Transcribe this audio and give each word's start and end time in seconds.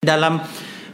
dalam 0.00 0.40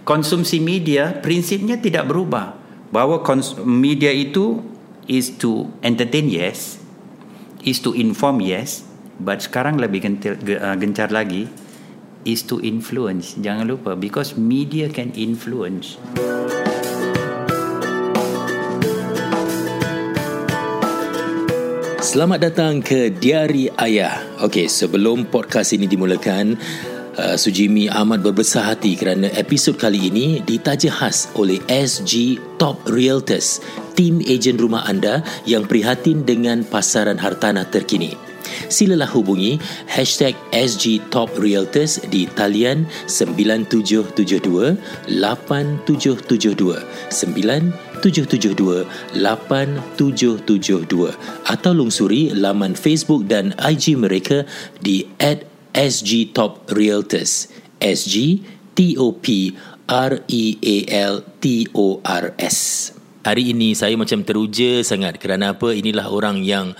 konsumsi 0.02 0.58
media 0.58 1.22
prinsipnya 1.22 1.78
tidak 1.78 2.10
berubah. 2.10 2.58
Bahawa 2.90 3.22
media 3.62 4.10
itu 4.10 4.66
is 5.06 5.30
to 5.38 5.70
entertain 5.78 6.26
yes. 6.26 6.82
Is 7.62 7.78
to 7.86 7.94
inform 7.94 8.42
yes. 8.42 8.82
But 9.22 9.46
sekarang 9.46 9.78
lebih 9.78 10.02
gencar, 10.02 10.34
uh, 10.42 10.74
gencar 10.74 11.14
lagi 11.14 11.46
is 12.26 12.42
to 12.50 12.58
influence. 12.58 13.38
Jangan 13.38 13.70
lupa 13.70 13.94
because 13.94 14.34
media 14.34 14.90
can 14.90 15.14
influence. 15.14 16.02
Selamat 22.02 22.50
datang 22.50 22.82
ke 22.82 23.14
Diari 23.14 23.70
Ayah. 23.78 24.18
Okey, 24.42 24.66
sebelum 24.66 25.30
podcast 25.30 25.78
ini 25.78 25.86
dimulakan, 25.86 26.58
Uh, 27.16 27.32
Sujimi 27.32 27.88
amat 27.88 28.20
berbesar 28.20 28.76
hati 28.76 28.92
kerana 28.92 29.32
episod 29.40 29.80
kali 29.80 30.12
ini 30.12 30.44
ditaja 30.44 30.92
khas 30.92 31.32
oleh 31.32 31.56
SG 31.64 32.36
Top 32.60 32.76
Realtors, 32.84 33.64
tim 33.96 34.20
ejen 34.20 34.60
rumah 34.60 34.84
anda 34.84 35.24
yang 35.48 35.64
prihatin 35.64 36.28
dengan 36.28 36.60
pasaran 36.60 37.16
hartanah 37.16 37.64
terkini. 37.72 38.12
Silalah 38.68 39.08
hubungi 39.08 39.56
hashtag 39.88 40.36
di 42.12 42.28
talian 42.36 42.84
9772 43.08 44.76
8772 45.08 46.84
9772 47.08 48.84
8772 49.16 51.16
atau 51.48 51.72
lungsuri 51.72 52.36
laman 52.36 52.76
Facebook 52.76 53.24
dan 53.24 53.56
IG 53.56 53.96
mereka 53.96 54.44
di 54.84 55.08
at 55.16 55.55
SG 55.76 56.32
Top 56.32 56.64
Realtors. 56.72 57.52
SG 57.76 58.40
T 58.72 58.96
O 58.96 59.12
P 59.12 59.52
R 59.84 60.24
E 60.24 60.56
A 60.56 60.76
L 61.12 61.14
T 61.36 61.68
O 61.76 62.00
R 62.00 62.32
S. 62.40 62.90
Hari 63.22 63.52
ini 63.52 63.76
saya 63.76 63.92
macam 63.98 64.24
teruja 64.24 64.80
sangat 64.80 65.20
kerana 65.20 65.52
apa? 65.52 65.76
Inilah 65.76 66.08
orang 66.08 66.40
yang 66.40 66.72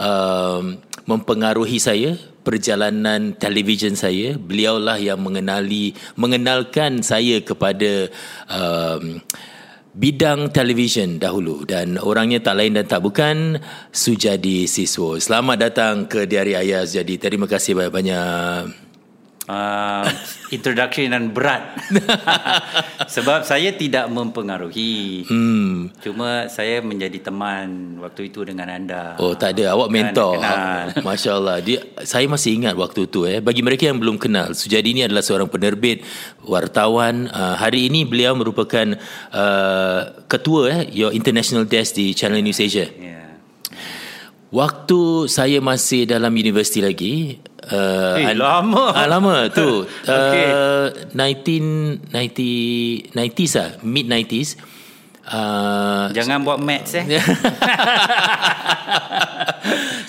uh, 0.00 0.60
mempengaruhi 1.06 1.78
saya 1.78 2.18
perjalanan 2.42 3.36
televisyen 3.38 3.94
saya. 3.94 4.34
Beliaulah 4.34 4.98
yang 4.98 5.22
mengenali 5.22 5.94
mengenalkan 6.18 7.06
saya 7.06 7.44
kepada 7.44 8.10
uh, 8.50 8.98
bidang 9.94 10.54
televisyen 10.54 11.18
dahulu 11.18 11.66
dan 11.66 11.98
orangnya 11.98 12.38
tak 12.38 12.62
lain 12.62 12.78
dan 12.78 12.86
tak 12.86 13.02
bukan 13.02 13.58
Sujadi 13.90 14.70
Siswo. 14.70 15.18
Selamat 15.18 15.70
datang 15.70 16.06
ke 16.06 16.30
Diari 16.30 16.54
Ayah 16.54 16.86
Sujadi. 16.86 17.18
Terima 17.18 17.50
kasih 17.50 17.74
banyak-banyak 17.74 18.89
uh, 19.50 20.06
introduction 20.56 21.10
dan 21.10 21.34
berat. 21.34 21.74
Sebab 23.14 23.42
saya 23.42 23.74
tidak 23.74 24.06
mempengaruhi. 24.06 25.26
Hmm. 25.26 25.90
cuma 25.98 26.46
saya 26.46 26.78
menjadi 26.78 27.18
teman 27.18 27.98
waktu 27.98 28.30
itu 28.30 28.46
dengan 28.46 28.70
anda. 28.70 29.18
Oh 29.18 29.34
tak 29.34 29.58
ada. 29.58 29.74
Awak 29.74 29.88
mentor. 29.90 30.38
Masya 31.06 31.30
Allah 31.34 31.58
dia, 31.58 31.82
saya 32.06 32.30
masih 32.30 32.62
ingat 32.62 32.74
waktu 32.78 33.10
itu 33.10 33.26
eh. 33.26 33.42
bagi 33.42 33.62
mereka 33.64 33.90
yang 33.90 33.98
belum 33.98 34.20
kenal 34.20 34.52
Sujadi 34.54 34.92
ini 34.94 35.02
adalah 35.06 35.24
seorang 35.24 35.50
penerbit 35.50 36.06
wartawan. 36.46 37.26
Uh, 37.30 37.56
hari 37.58 37.90
ini 37.90 38.06
beliau 38.06 38.36
merupakan 38.36 38.94
uh, 39.32 40.00
ketua 40.28 40.60
eh, 40.70 40.82
your 40.92 41.10
international 41.10 41.64
desk 41.66 41.96
di 41.96 42.12
Channel 42.12 42.42
News 42.44 42.60
Asia. 42.60 42.86
Yeah. 42.86 43.29
Waktu 44.50 45.30
saya 45.30 45.62
masih 45.62 46.10
dalam 46.10 46.34
universiti 46.34 46.82
lagi 46.82 47.38
uh, 47.70 48.18
eh, 48.18 48.34
lama. 48.34 48.90
Uh, 48.90 49.06
Lama 49.06 49.46
tu. 49.46 49.86
Okay. 50.02 50.46
uh, 50.58 50.90
1990 51.14 53.14
90s 53.14 53.52
lah 53.54 53.78
Mid 53.86 54.10
90s 54.10 54.58
uh, 55.30 56.10
Jangan 56.10 56.42
buat 56.42 56.58
maths 56.58 56.98
eh. 56.98 57.06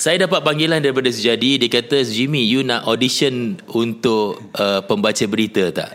Saya 0.02 0.26
dapat 0.26 0.42
panggilan 0.42 0.82
daripada 0.82 1.14
Sejadi 1.14 1.62
Dia 1.62 1.70
kata 1.70 2.02
Jimmy 2.02 2.42
you 2.42 2.66
nak 2.66 2.90
audition 2.90 3.62
Untuk 3.70 4.42
uh, 4.58 4.82
pembaca 4.82 5.22
berita 5.30 5.70
tak? 5.70 5.94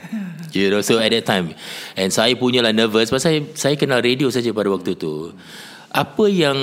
You 0.55 0.71
know, 0.73 0.81
so 0.81 0.97
at 0.97 1.13
that 1.13 1.29
time. 1.29 1.53
And 2.01 2.09
saya 2.09 2.33
punyalah 2.33 2.73
nervous. 2.73 3.13
Pasal 3.13 3.21
saya, 3.21 3.45
saya 3.53 3.75
kenal 3.77 4.01
radio 4.01 4.33
saja 4.33 4.57
pada 4.57 4.73
waktu 4.73 4.97
tu 4.97 5.37
apa 5.97 6.25
yang 6.29 6.59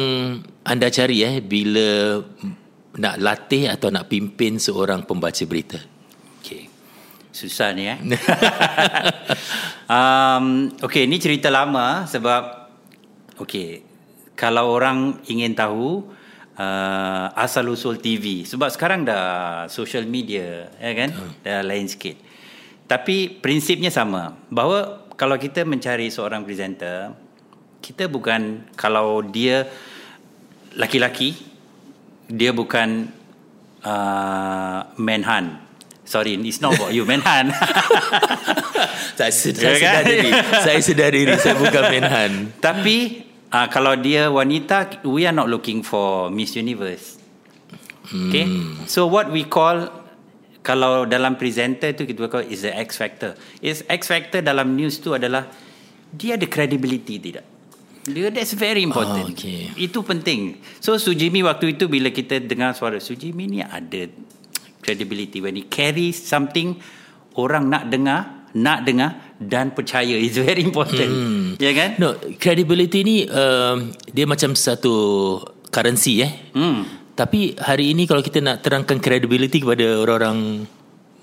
anda 0.61 0.93
cari 0.93 1.25
eh 1.25 1.41
bila 1.41 2.21
nak 3.01 3.15
latih 3.17 3.65
atau 3.73 3.89
nak 3.89 4.05
pimpin 4.05 4.61
seorang 4.61 5.01
pembaca 5.09 5.41
berita? 5.49 5.81
Okay. 6.37 6.69
Susah 7.33 7.73
ni 7.73 7.89
eh. 7.89 7.97
um, 9.93 10.69
okay, 10.85 11.09
ni 11.09 11.17
cerita 11.17 11.49
lama 11.49 12.05
sebab 12.05 12.69
okay, 13.41 13.81
kalau 14.37 14.69
orang 14.69 15.17
ingin 15.25 15.57
tahu 15.57 16.05
uh, 16.53 17.33
asal 17.33 17.73
usul 17.73 17.97
TV 17.97 18.45
sebab 18.45 18.69
sekarang 18.69 19.01
dah 19.01 19.65
social 19.65 20.05
media 20.05 20.69
ya 20.77 20.93
kan 20.93 21.09
uh. 21.09 21.33
dah 21.41 21.65
lain 21.65 21.89
sikit. 21.89 22.21
Tapi 22.85 23.41
prinsipnya 23.41 23.89
sama 23.89 24.37
bahawa 24.53 25.09
kalau 25.17 25.41
kita 25.41 25.65
mencari 25.65 26.13
seorang 26.13 26.45
presenter 26.45 27.22
kita 27.83 28.07
bukan 28.07 28.63
kalau 28.79 29.19
dia 29.19 29.67
laki-laki 30.79 31.35
dia 32.31 32.55
bukan 32.55 33.11
uh, 33.83 34.87
manhunt. 34.95 35.59
Sorry 36.07 36.39
it's 36.39 36.63
not 36.63 36.79
about 36.79 36.95
you 36.95 37.03
manhunt. 37.11 37.51
Saya 39.19 39.29
sedar, 39.35 39.75
ya 39.75 39.99
kan? 39.99 40.03
diri. 40.07 40.31
Saya 40.63 40.79
sedar 40.79 41.09
diri 41.11 41.35
saya 41.43 41.59
bukan 41.59 41.83
manhunt. 41.91 42.35
Tapi 42.63 43.27
uh, 43.51 43.67
kalau 43.67 43.99
dia 43.99 44.31
wanita 44.31 45.03
we 45.03 45.27
are 45.27 45.35
not 45.35 45.51
looking 45.51 45.83
for 45.83 46.31
miss 46.31 46.55
universe. 46.55 47.19
Okay? 48.03 48.43
Hmm. 48.43 48.83
so 48.83 49.07
what 49.07 49.31
we 49.31 49.47
call 49.47 49.87
kalau 50.59 51.07
dalam 51.07 51.39
presenter 51.39 51.95
tu 51.95 52.03
kita 52.03 52.27
call 52.27 52.43
is 52.47 52.63
the 52.63 52.73
x 52.73 52.95
factor. 52.97 53.37
Is 53.61 53.85
x 53.85 54.09
factor 54.09 54.41
dalam 54.41 54.73
news 54.73 54.99
tu 54.99 55.13
adalah 55.13 55.47
dia 56.11 56.35
ada 56.35 56.47
credibility 56.49 57.21
tidak 57.21 57.52
dia 58.03 58.27
that's 58.29 58.51
very 58.55 58.83
important. 58.83 59.31
Oh, 59.31 59.35
okay. 59.35 59.71
Itu 59.79 60.03
penting. 60.03 60.59
So 60.83 60.99
Sujimi 60.99 61.39
waktu 61.43 61.79
itu 61.79 61.87
bila 61.87 62.11
kita 62.11 62.43
dengar 62.43 62.75
suara 62.75 62.99
Sujimi 62.99 63.47
ni 63.47 63.59
ada 63.63 64.11
credibility 64.83 65.39
when 65.39 65.55
he 65.55 65.63
carry 65.63 66.11
something 66.11 66.75
orang 67.39 67.71
nak 67.71 67.87
dengar, 67.87 68.51
nak 68.53 68.83
dengar 68.83 69.33
dan 69.39 69.71
percaya 69.71 70.19
is 70.19 70.35
very 70.35 70.61
important. 70.67 71.09
Hmm. 71.09 71.47
Ya 71.57 71.71
kan? 71.71 71.89
No, 71.97 72.19
credibility 72.37 72.99
ni 73.07 73.15
uh, 73.25 73.79
dia 74.11 74.27
macam 74.27 74.53
satu 74.53 74.93
currency 75.71 76.21
eh. 76.21 76.31
Hmm. 76.53 76.83
Tapi 77.13 77.53
hari 77.61 77.93
ini 77.93 78.09
kalau 78.09 78.25
kita 78.25 78.41
nak 78.41 78.65
terangkan 78.65 78.97
credibility 78.97 79.61
kepada 79.61 80.01
orang-orang 80.01 80.65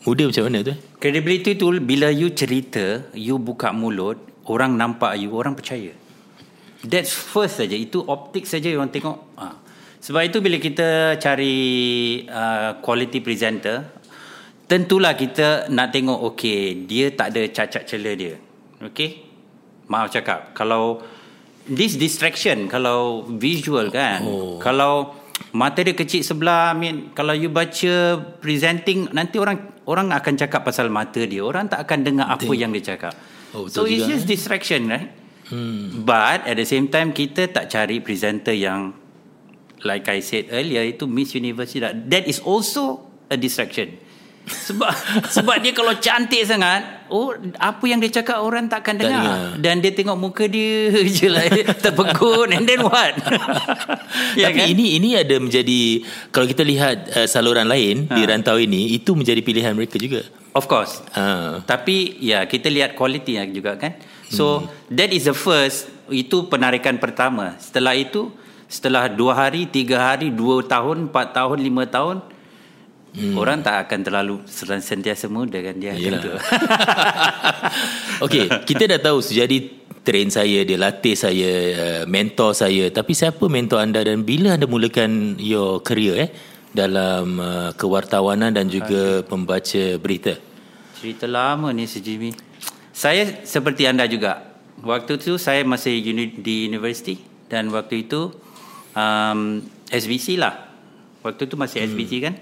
muda 0.07 0.23
macam 0.31 0.45
mana 0.47 0.59
tu? 0.63 0.75
Credibility 1.03 1.59
tu 1.59 1.75
bila 1.83 2.09
you 2.15 2.31
cerita, 2.31 3.05
you 3.13 3.37
buka 3.37 3.75
mulut, 3.75 4.17
orang 4.47 4.79
nampak 4.79 5.19
you, 5.19 5.35
orang 5.35 5.59
percaya. 5.59 5.91
That's 6.85 7.13
first 7.13 7.61
saja. 7.61 7.77
Itu 7.77 8.01
optik 8.09 8.49
saja 8.49 8.73
yang 8.73 8.89
tengok. 8.89 9.37
Ha. 9.37 9.47
Sebab 10.01 10.23
itu 10.25 10.41
bila 10.41 10.57
kita 10.57 11.21
cari 11.21 11.57
uh, 12.25 12.81
quality 12.81 13.21
presenter, 13.21 13.85
tentulah 14.65 15.13
kita 15.13 15.69
nak 15.69 15.93
tengok 15.93 16.17
okay, 16.25 16.73
dia 16.89 17.13
tak 17.13 17.37
ada 17.37 17.43
cacat 17.53 17.83
celah 17.85 18.15
dia. 18.17 18.35
Okay? 18.81 19.29
Maaf 19.93 20.09
cakap. 20.09 20.57
Kalau 20.57 21.05
this 21.69 22.01
distraction, 22.01 22.65
kalau 22.65 23.29
visual 23.29 23.93
kan, 23.93 24.25
oh. 24.25 24.57
kalau 24.57 25.21
mata 25.53 25.85
dia 25.85 25.93
kecil 25.93 26.25
sebelah, 26.25 26.73
I 26.73 26.77
mean, 26.81 26.97
kalau 27.13 27.37
you 27.37 27.53
baca 27.53 28.17
presenting, 28.41 29.13
nanti 29.13 29.37
orang 29.37 29.85
orang 29.85 30.17
akan 30.17 30.33
cakap 30.41 30.65
pasal 30.65 30.89
mata 30.89 31.21
dia. 31.29 31.45
Orang 31.45 31.69
tak 31.69 31.85
akan 31.85 31.99
dengar 32.09 32.27
apa 32.33 32.53
yang 32.57 32.73
dia 32.73 32.97
cakap. 32.97 33.13
Oh, 33.53 33.69
so 33.69 33.85
it's 33.85 34.09
just 34.09 34.25
eh? 34.25 34.33
distraction, 34.33 34.89
right? 34.89 35.20
Hmm. 35.51 36.07
But 36.07 36.47
at 36.47 36.57
the 36.57 36.67
same 36.67 36.89
time 36.89 37.11
kita 37.11 37.51
tak 37.51 37.69
cari 37.69 37.99
presenter 37.99 38.55
yang 38.55 38.95
like 39.83 40.07
I 40.07 40.23
said 40.23 40.49
earlier 40.55 40.87
itu 40.87 41.11
Miss 41.11 41.35
Universe 41.35 41.75
that 41.83 42.25
is 42.25 42.39
also 42.41 43.11
a 43.31 43.37
distraction. 43.37 44.11
Sebab 44.51 44.91
sebab 45.37 45.57
dia 45.63 45.71
kalau 45.77 45.95
cantik 46.01 46.43
sangat, 46.43 47.07
oh 47.13 47.37
apa 47.61 47.85
yang 47.87 48.01
dia 48.01 48.11
cakap 48.11 48.41
orang 48.41 48.67
takkan 48.67 48.97
dengar. 48.97 49.23
Tak 49.23 49.63
dan 49.63 49.85
dia 49.85 49.93
tengok 49.95 50.17
muka 50.17 50.45
dia 50.49 50.91
je 51.17 51.29
lah 51.29 51.45
terpegun 51.77 52.57
and 52.57 52.65
then 52.65 52.83
what? 52.83 53.15
ya 54.41 54.51
Tapi 54.51 54.61
kan? 54.65 54.67
ini 54.73 54.97
ini 54.99 55.15
ada 55.15 55.37
menjadi 55.39 56.03
kalau 56.35 56.47
kita 56.49 56.65
lihat 56.67 56.97
uh, 57.15 57.29
saluran 57.29 57.69
lain 57.69 58.09
ha. 58.11 58.17
di 58.17 58.23
rantau 58.27 58.57
ini 58.59 58.97
itu 58.97 59.15
menjadi 59.15 59.41
pilihan 59.45 59.77
mereka 59.77 60.01
juga. 60.01 60.25
Of 60.57 60.67
course. 60.67 60.99
Ha. 61.15 61.63
Tapi 61.63 62.19
ya 62.19 62.43
kita 62.49 62.67
lihat 62.73 62.99
quality 62.99 63.39
juga 63.55 63.79
kan. 63.79 63.95
So 64.31 64.63
hmm. 64.63 64.95
that 64.95 65.11
is 65.11 65.27
the 65.27 65.35
first 65.35 65.91
itu 66.07 66.47
penarikan 66.47 67.03
pertama. 67.03 67.59
Setelah 67.59 67.99
itu 67.99 68.31
setelah 68.71 69.11
dua 69.11 69.35
hari, 69.35 69.67
tiga 69.67 70.15
hari, 70.15 70.31
dua 70.31 70.63
tahun, 70.63 71.11
empat 71.11 71.35
tahun, 71.35 71.59
lima 71.59 71.91
tahun 71.91 72.23
hmm. 73.15 73.35
orang 73.35 73.59
tak 73.67 73.87
akan 73.89 74.01
terlalu 74.07 74.35
sentiasa 74.47 75.27
muda 75.27 75.59
kan 75.59 75.75
dia 75.79 75.99
akan 75.99 76.13
tu. 76.23 76.31
Okey, 78.27 78.47
kita 78.67 78.87
dah 78.87 79.01
tahu 79.03 79.19
Sujadi 79.19 79.83
train 80.01 80.31
saya, 80.31 80.63
dia 80.63 80.79
latih 80.79 81.19
saya, 81.19 81.51
uh, 81.75 82.03
mentor 82.07 82.55
saya. 82.55 82.89
Tapi 82.89 83.13
siapa 83.13 83.45
mentor 83.51 83.83
anda 83.83 84.01
dan 84.01 84.23
bila 84.23 84.55
anda 84.55 84.71
mulakan 84.71 85.37
your 85.43 85.83
career 85.83 86.29
eh 86.29 86.31
dalam 86.71 87.37
uh, 87.43 87.71
kewartawanan 87.75 88.55
dan 88.55 88.71
juga 88.71 89.27
pembaca 89.27 89.99
berita? 89.99 90.39
Cerita 91.01 91.27
lama 91.27 91.73
ni 91.75 91.89
si 91.89 91.99
Jimmy. 91.99 92.50
Saya 93.01 93.49
seperti 93.49 93.89
anda 93.89 94.05
juga. 94.05 94.45
Waktu 94.85 95.17
tu 95.17 95.41
saya 95.41 95.65
masih 95.65 96.05
uni- 96.13 96.37
di 96.37 96.69
universiti 96.69 97.17
dan 97.49 97.73
waktu 97.73 98.05
itu 98.05 98.29
um, 98.93 99.65
SBC 99.89 100.37
lah. 100.37 100.69
Waktu 101.25 101.49
tu 101.49 101.57
masih 101.57 101.81
hmm. 101.81 101.89
SBC 101.97 102.13
kan. 102.21 102.35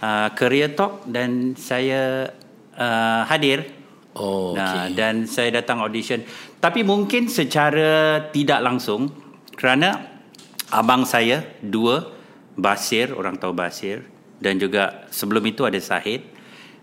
Uh, 0.00 0.28
career 0.32 0.72
talk 0.72 1.04
dan 1.04 1.52
saya 1.60 2.32
uh, 2.72 3.28
hadir. 3.28 3.68
Oh, 4.16 4.56
Nah, 4.56 4.88
okey. 4.88 4.96
dan 4.96 5.28
saya 5.28 5.60
datang 5.60 5.84
audition. 5.84 6.24
Tapi 6.56 6.80
mungkin 6.84 7.28
secara 7.28 8.32
tidak 8.32 8.64
langsung 8.64 9.12
kerana 9.56 10.08
abang 10.72 11.04
saya 11.04 11.44
dua 11.60 12.08
Basir, 12.56 13.12
orang 13.12 13.36
tahu 13.36 13.52
Basir 13.52 14.04
dan 14.40 14.56
juga 14.56 15.04
sebelum 15.12 15.44
itu 15.48 15.68
ada 15.68 15.80
Sahid. 15.80 16.24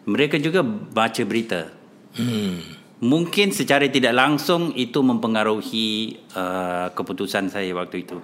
Mereka 0.06 0.38
juga 0.42 0.62
baca 0.66 1.22
berita. 1.26 1.70
Hmm. 2.18 2.79
Mungkin 3.00 3.56
secara 3.56 3.88
tidak 3.88 4.12
langsung 4.12 4.76
itu 4.76 5.00
mempengaruhi 5.00 6.20
uh, 6.36 6.92
keputusan 6.92 7.48
saya 7.48 7.72
waktu 7.72 8.04
itu. 8.04 8.20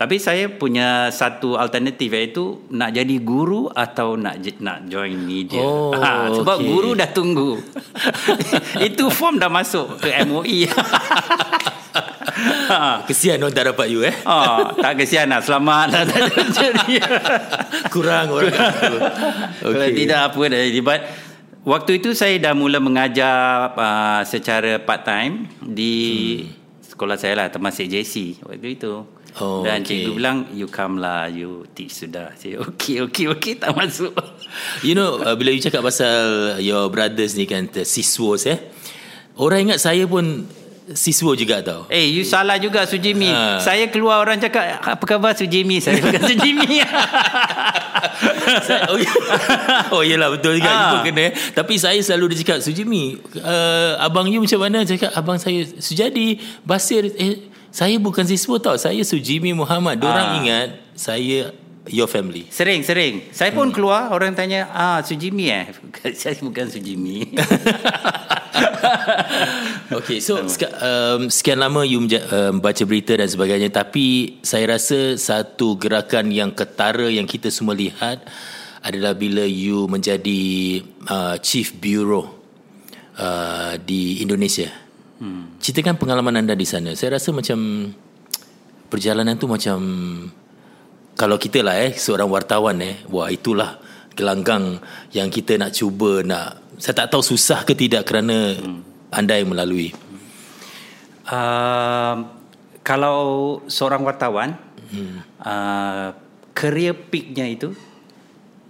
Tapi 0.00 0.16
saya 0.16 0.48
punya 0.48 1.12
satu 1.12 1.60
alternatif 1.60 2.08
iaitu 2.08 2.64
nak 2.72 2.96
jadi 2.96 3.20
guru 3.20 3.68
atau 3.68 4.16
nak 4.16 4.40
nak 4.64 4.88
join 4.88 5.12
media. 5.12 5.60
Oh, 5.60 5.92
Ha, 5.92 6.32
sebab 6.32 6.56
okey. 6.56 6.68
guru 6.72 6.90
dah 6.96 7.12
tunggu. 7.12 7.60
itu 8.88 9.04
form 9.12 9.36
dah 9.36 9.52
masuk 9.52 10.00
ke 10.00 10.08
MOE. 10.24 10.64
ha. 12.72 13.04
Kesian 13.04 13.44
orang 13.44 13.52
tak 13.52 13.68
dapat 13.72 13.92
you 13.92 14.00
eh. 14.00 14.16
Oh, 14.24 14.72
tak 14.72 15.04
kesian 15.04 15.28
lah. 15.28 15.44
Selamat 15.44 15.92
lah. 15.92 16.02
Kurang 17.92 18.32
orang 18.32 18.56
tu. 18.56 18.96
Kalau 19.68 19.88
tidak 19.92 20.20
apa 20.32 20.40
dah 20.48 20.58
jadi. 20.64 20.80
But, 20.80 21.00
waktu 21.64 22.00
itu 22.00 22.16
saya 22.16 22.36
dah 22.40 22.54
mula 22.56 22.80
mengajar 22.80 23.72
uh, 23.76 24.22
secara 24.24 24.80
part 24.80 25.04
time 25.04 25.48
di 25.60 25.94
sekolah 26.84 27.16
saya 27.16 27.34
lah 27.40 27.46
temasek 27.48 27.88
JC 27.88 28.44
waktu 28.44 28.76
itu. 28.76 29.04
Oh, 29.38 29.62
Dan 29.62 29.86
okay. 29.86 30.02
cikgu 30.02 30.18
bilang 30.18 30.38
you 30.50 30.66
come 30.66 30.98
lah 30.98 31.30
you 31.30 31.62
teach 31.70 31.94
sudah. 31.94 32.34
Saya 32.34 32.58
okey 32.66 33.06
okey 33.06 33.30
okey 33.38 33.52
tak 33.62 33.78
masuk. 33.78 34.10
You 34.82 34.98
know 34.98 35.22
uh, 35.22 35.38
bila 35.38 35.54
you 35.54 35.62
cakap 35.62 35.86
pasal 35.86 36.58
your 36.58 36.90
brothers 36.90 37.38
ni 37.38 37.46
kan 37.46 37.70
siswos 37.70 38.50
eh. 38.50 38.58
Orang 39.38 39.70
ingat 39.70 39.80
saya 39.80 40.04
pun 40.10 40.50
siswo 40.90 41.32
juga 41.32 41.60
tau. 41.60 41.86
Eh, 41.86 42.10
you 42.10 42.22
salah 42.22 42.56
juga 42.56 42.82
Sujimi. 42.82 43.26
Ha. 43.26 43.58
Saya 43.58 43.86
keluar 43.86 44.18
orang 44.18 44.36
cakap 44.36 44.80
apa 44.80 45.04
khabar 45.04 45.32
Sujimi? 45.32 45.78
Saya 45.78 45.98
bukan 45.98 46.22
Sujimi. 46.24 46.80
Saya- 48.66 48.88
oh, 48.88 48.98
ya- 48.98 49.22
oh 49.90 50.02
yelah 50.02 50.28
betul 50.28 50.56
juga 50.56 50.66
Ah. 50.66 50.76
ha. 50.76 50.90
pun 50.92 51.00
kena 51.04 51.30
eh. 51.30 51.32
Tapi 51.50 51.74
saya 51.76 51.98
selalu 51.98 52.32
dia 52.32 52.38
cakap 52.42 52.58
Sujimi 52.60 53.16
uh, 53.36 53.96
Abang 53.98 54.26
you 54.26 54.40
macam 54.40 54.60
mana 54.60 54.82
Cakap 54.82 55.10
abang 55.12 55.36
saya 55.36 55.64
Sujadi 55.76 56.36
Basir 56.60 57.06
eh, 57.10 57.48
Saya 57.68 57.96
bukan 57.96 58.24
siswa 58.24 58.58
tau 58.58 58.76
Saya 58.76 59.00
Sujimi 59.00 59.52
Muhammad 59.52 59.96
Diorang 59.96 60.26
Ah. 60.26 60.38
ingat 60.38 60.68
Saya 60.92 61.54
Your 61.88 62.06
family 62.06 62.44
Sering, 62.46 62.84
sering. 62.84 63.32
Saya 63.32 63.50
pun 63.50 63.72
keluar, 63.72 64.12
orang 64.12 64.30
tanya, 64.30 64.68
ah, 64.70 65.00
Sujimi 65.00 65.48
eh? 65.48 65.64
Saya 66.14 66.36
bukan 66.38 66.68
Sujimi. 66.68 67.34
Okay 70.00 70.18
so 70.22 70.40
seka, 70.46 70.68
um, 70.80 71.28
Sekian 71.28 71.60
lama 71.60 71.84
you 71.84 72.00
menja- 72.02 72.26
um, 72.30 72.58
Baca 72.62 72.82
berita 72.86 73.16
dan 73.16 73.28
sebagainya 73.28 73.70
Tapi 73.72 74.38
Saya 74.42 74.76
rasa 74.76 75.16
Satu 75.16 75.76
gerakan 75.76 76.30
yang 76.32 76.54
ketara 76.54 77.08
Yang 77.10 77.38
kita 77.38 77.48
semua 77.52 77.76
lihat 77.76 78.24
Adalah 78.80 79.12
bila 79.16 79.44
you 79.44 79.86
menjadi 79.90 80.40
uh, 81.08 81.36
Chief 81.42 81.68
Bureau 81.76 82.24
uh, 83.20 83.76
Di 83.76 84.24
Indonesia. 84.24 84.72
Hmm. 85.20 85.60
Ceritakan 85.60 86.00
pengalaman 86.00 86.40
anda 86.40 86.56
di 86.56 86.64
sana. 86.64 86.96
Saya 86.96 87.20
rasa 87.20 87.32
macam 87.36 87.90
Perjalanan 88.88 89.36
tu 89.36 89.46
macam 89.46 89.78
Kalau 91.14 91.36
kita 91.36 91.60
lah 91.60 91.76
eh 91.78 91.92
Seorang 91.94 92.28
wartawan 92.30 92.80
eh 92.80 93.04
Wah 93.12 93.28
itulah 93.28 93.78
Gelanggang 94.16 94.80
Yang 95.14 95.28
kita 95.40 95.60
nak 95.60 95.70
cuba 95.76 96.24
Nak 96.24 96.69
Saya 96.80 97.04
tak 97.04 97.12
tahu 97.12 97.20
susah 97.20 97.60
ke 97.68 97.76
tidak 97.76 98.08
Kerana 98.08 98.56
hmm. 98.56 99.12
Anda 99.12 99.36
yang 99.36 99.52
melalui 99.52 99.92
uh, 101.30 102.14
kalau 102.82 103.18
seorang 103.70 104.02
wartawan, 104.02 104.58
hmm. 104.90 105.16
uh, 105.44 106.08
career 106.52 106.96
peaknya 106.96 107.46
itu 107.46 107.70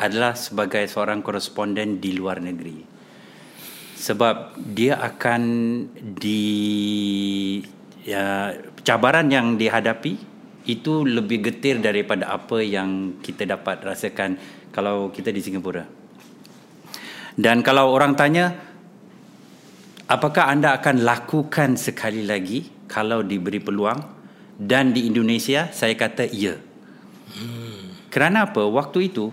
adalah 0.00 0.36
sebagai 0.36 0.84
seorang 0.88 1.20
koresponden 1.24 2.00
di 2.00 2.16
luar 2.16 2.40
negeri. 2.40 2.88
Sebab 4.00 4.56
dia 4.72 4.96
akan 4.96 5.42
di 6.16 6.40
ya, 8.08 8.56
cabaran 8.80 9.28
yang 9.28 9.60
dihadapi 9.60 10.16
itu 10.64 11.04
lebih 11.04 11.52
getir 11.52 11.84
daripada 11.84 12.32
apa 12.32 12.64
yang 12.64 13.20
kita 13.20 13.44
dapat 13.44 13.84
rasakan 13.84 14.40
kalau 14.72 15.12
kita 15.12 15.28
di 15.28 15.44
Singapura. 15.44 15.84
Dan 17.38 17.62
kalau 17.62 17.94
orang 17.94 18.18
tanya 18.18 18.56
apakah 20.10 20.50
anda 20.50 20.74
akan 20.74 21.06
lakukan 21.06 21.78
sekali 21.78 22.26
lagi 22.26 22.66
kalau 22.90 23.22
diberi 23.22 23.62
peluang 23.62 23.98
dan 24.58 24.90
di 24.90 25.06
Indonesia 25.06 25.70
saya 25.70 25.94
kata 25.94 26.26
ya. 26.30 26.58
Kerana 28.10 28.50
apa? 28.50 28.66
Waktu 28.66 29.14
itu 29.14 29.30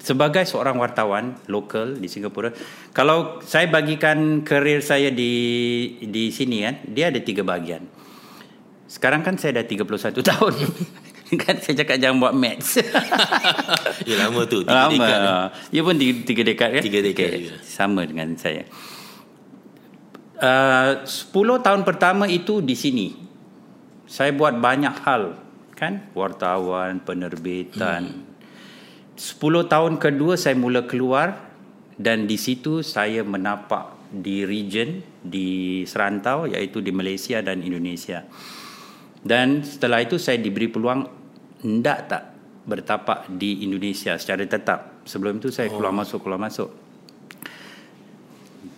sebagai 0.00 0.48
seorang 0.48 0.80
wartawan 0.80 1.36
lokal 1.52 2.00
di 2.00 2.08
Singapura, 2.08 2.48
kalau 2.96 3.44
saya 3.44 3.68
bagikan 3.68 4.40
karir 4.40 4.80
saya 4.80 5.12
di 5.12 5.32
di 6.00 6.32
sini 6.32 6.64
kan, 6.64 6.80
dia 6.88 7.12
ada 7.12 7.20
tiga 7.20 7.44
bahagian. 7.44 7.84
Sekarang 8.88 9.20
kan 9.20 9.36
saya 9.36 9.60
dah 9.60 9.66
31 9.68 9.84
tahun. 10.32 10.54
kan 11.42 11.58
saya 11.58 11.82
cakap 11.82 11.98
jangan 11.98 12.16
buat 12.22 12.34
maths. 12.36 12.78
Ya 14.06 14.22
lama 14.22 14.46
tu 14.46 14.62
Tiga 14.62 14.86
Lama. 14.86 14.92
dekad 14.94 15.18
eh. 15.18 15.48
Dia 15.74 15.82
pun 15.82 15.94
tiga, 15.98 16.14
tiga 16.22 16.42
dekad 16.46 16.70
kan? 16.78 16.82
Tiga 16.84 17.00
dekad 17.02 17.26
Okey, 17.26 17.40
juga. 17.42 17.56
Sama 17.66 18.00
dengan 18.06 18.28
saya. 18.38 18.62
Uh, 20.36 21.02
10 21.02 21.64
tahun 21.64 21.80
pertama 21.82 22.30
itu 22.30 22.62
di 22.62 22.76
sini. 22.78 23.08
Saya 24.06 24.30
buat 24.30 24.54
banyak 24.62 24.94
hal. 25.02 25.34
Kan? 25.74 26.06
Wartawan, 26.14 27.02
penerbitan. 27.02 28.02
Hmm. 28.06 29.18
10 29.18 29.66
tahun 29.66 29.92
kedua 29.98 30.38
saya 30.38 30.54
mula 30.54 30.86
keluar. 30.86 31.34
Dan 31.96 32.28
di 32.28 32.36
situ 32.36 32.84
saya 32.84 33.24
menapak 33.26 33.96
di 34.12 34.46
region, 34.46 35.02
di 35.24 35.82
serantau 35.88 36.46
iaitu 36.46 36.78
di 36.84 36.92
Malaysia 36.94 37.42
dan 37.42 37.64
Indonesia. 37.64 38.22
Dan 39.26 39.66
setelah 39.66 40.06
itu 40.06 40.22
saya 40.22 40.38
diberi 40.38 40.70
peluang 40.70 41.02
hendak 41.66 41.98
tak 42.06 42.22
bertapak 42.62 43.26
di 43.26 43.66
Indonesia 43.66 44.14
secara 44.14 44.46
tetap. 44.46 45.02
Sebelum 45.02 45.42
itu 45.42 45.50
saya 45.50 45.66
keluar 45.66 45.90
masuk 45.90 46.22
keluar 46.22 46.38
masuk. 46.38 46.70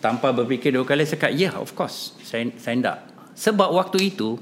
Tanpa 0.00 0.32
berfikir 0.32 0.72
dua 0.72 0.88
kali 0.88 1.04
saya 1.04 1.20
kata, 1.20 1.36
ya 1.36 1.52
yeah, 1.52 1.54
of 1.60 1.76
course. 1.76 2.16
Saya 2.24 2.48
saya 2.56 2.74
hendak. 2.80 2.98
Sebab 3.36 3.76
waktu 3.76 4.08
itu 4.08 4.40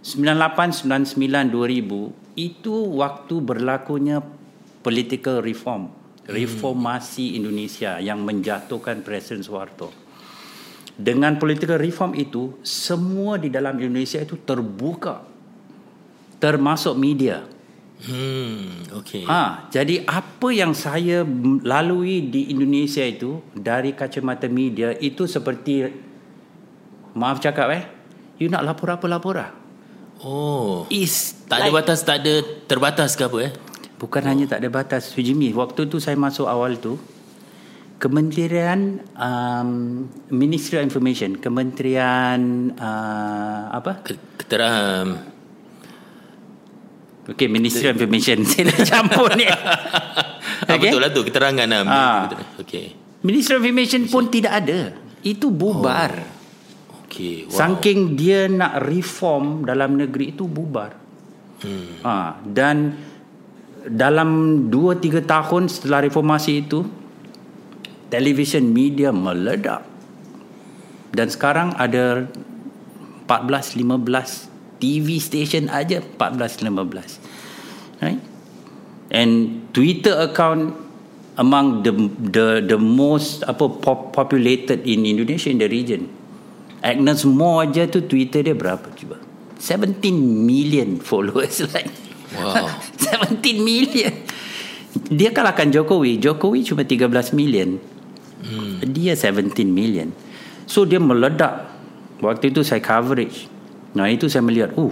98 0.00 0.88
99 0.88 1.52
2000 1.52 2.40
itu 2.40 2.74
waktu 2.96 3.34
berlakunya 3.42 4.24
political 4.80 5.42
reform, 5.44 5.90
reformasi 6.24 7.36
Indonesia 7.36 7.98
yang 7.98 8.22
menjatuhkan 8.22 9.02
Presiden 9.04 9.42
Soeharto. 9.42 10.07
Dengan 10.98 11.38
political 11.38 11.78
reform 11.78 12.18
itu 12.18 12.58
semua 12.66 13.38
di 13.38 13.46
dalam 13.46 13.78
Indonesia 13.78 14.18
itu 14.18 14.34
terbuka. 14.42 15.22
Termasuk 16.42 16.98
media. 16.98 17.46
Hmm 17.98 18.86
Okay 18.94 19.26
Ha, 19.26 19.66
jadi 19.74 20.06
apa 20.06 20.54
yang 20.54 20.70
saya 20.70 21.26
lalui 21.66 22.30
di 22.30 22.46
Indonesia 22.54 23.02
itu 23.02 23.42
dari 23.50 23.90
kacamata 23.90 24.46
media 24.46 24.94
itu 25.02 25.26
seperti 25.26 25.82
maaf 27.18 27.42
cakap 27.42 27.74
eh, 27.74 27.82
you 28.38 28.46
nak 28.46 28.62
lapor 28.62 28.94
apa 28.94 29.06
lapor 29.10 29.34
lah. 29.42 29.50
Oh. 30.22 30.86
Is 30.90 31.46
Tak 31.46 31.62
ada 31.62 31.70
batas 31.70 32.02
Tak 32.02 32.26
ada 32.26 32.42
terbatas 32.66 33.14
ke 33.14 33.22
apa 33.22 33.38
eh? 33.50 33.52
Bukan 34.02 34.22
hanya 34.26 34.50
tak 34.50 34.62
ada 34.62 34.70
batas. 34.70 35.14
Sujimi 35.14 35.54
Waktu 35.54 35.86
tu 35.86 36.02
saya 36.02 36.18
masuk 36.18 36.46
awal 36.50 36.74
tu 36.78 36.98
Kementerian 37.98 39.02
um, 39.18 39.70
Ministry 40.30 40.78
of 40.78 40.86
Information 40.86 41.34
Kementerian 41.42 42.70
uh, 42.78 43.74
Apa? 43.74 44.06
Ketera 44.38 45.02
um, 45.02 45.08
Okay 47.26 47.50
Ministry 47.50 47.90
of 47.90 47.98
Information 47.98 48.42
Saya 48.50 48.70
dah 48.70 48.78
campur 48.86 49.34
ni 49.34 49.50
Ah, 50.68 50.74
Okay? 50.76 50.90
betul 50.90 51.00
lah 51.00 51.10
tu 51.14 51.22
keterangan 51.22 51.66
lah. 51.68 51.80
Ah. 51.86 52.18
Betul. 52.26 52.40
Okey. 52.66 52.86
Ministry 53.24 53.54
of 53.56 53.62
Information 53.62 54.02
pun 54.10 54.28
tidak 54.28 54.52
ada. 54.64 54.80
Itu 55.22 55.48
bubar. 55.54 56.12
Okey. 57.06 57.48
Wow. 57.48 57.56
Saking 57.56 58.18
dia 58.18 58.50
nak 58.50 58.82
reform 58.84 59.64
dalam 59.64 59.96
negeri 59.96 60.36
itu 60.36 60.44
bubar. 60.50 60.92
Hmm. 61.58 62.04
Ha, 62.06 62.38
dan 62.46 62.94
dalam 63.88 64.30
2-3 64.70 65.26
tahun 65.26 65.62
setelah 65.66 66.06
reformasi 66.06 66.52
itu 66.68 66.86
television 68.08 68.72
media 68.72 69.12
meledak. 69.12 69.84
Dan 71.12 71.28
sekarang 71.32 71.76
ada 71.76 72.28
14-15 73.28 74.80
TV 74.80 75.20
station 75.20 75.68
aja 75.68 76.00
14-15. 76.00 78.00
Right? 78.00 78.20
And 79.08 79.64
Twitter 79.72 80.28
account 80.28 80.76
among 81.40 81.86
the 81.86 81.92
the 82.34 82.60
the 82.60 82.76
most 82.76 83.40
apa 83.46 83.70
pop, 83.80 84.12
populated 84.12 84.84
in 84.84 85.08
Indonesia 85.08 85.48
in 85.48 85.62
the 85.62 85.70
region. 85.70 86.12
Agnes 86.78 87.26
Mo 87.26 87.58
aja 87.58 87.90
tu 87.90 88.06
Twitter 88.06 88.44
dia 88.44 88.54
berapa 88.54 88.86
cuba? 88.94 89.18
17 89.58 89.98
million 90.46 91.00
followers 91.08 91.64
like. 91.74 91.90
Wow. 92.36 92.68
17 93.40 93.64
million. 93.64 94.12
Dia 95.08 95.32
kalahkan 95.32 95.72
Jokowi. 95.72 96.20
Jokowi 96.20 96.64
cuma 96.64 96.84
13 96.84 97.32
million. 97.34 97.80
Hmm. 98.42 98.84
Dia 98.94 99.18
17 99.18 99.66
million. 99.66 100.14
So 100.68 100.84
dia 100.84 101.00
meledak. 101.02 101.66
Waktu 102.18 102.50
itu 102.50 102.66
saya 102.66 102.82
coverage. 102.82 103.46
Nah 103.94 104.10
itu 104.10 104.26
saya 104.26 104.42
melihat, 104.42 104.74
oh 104.74 104.90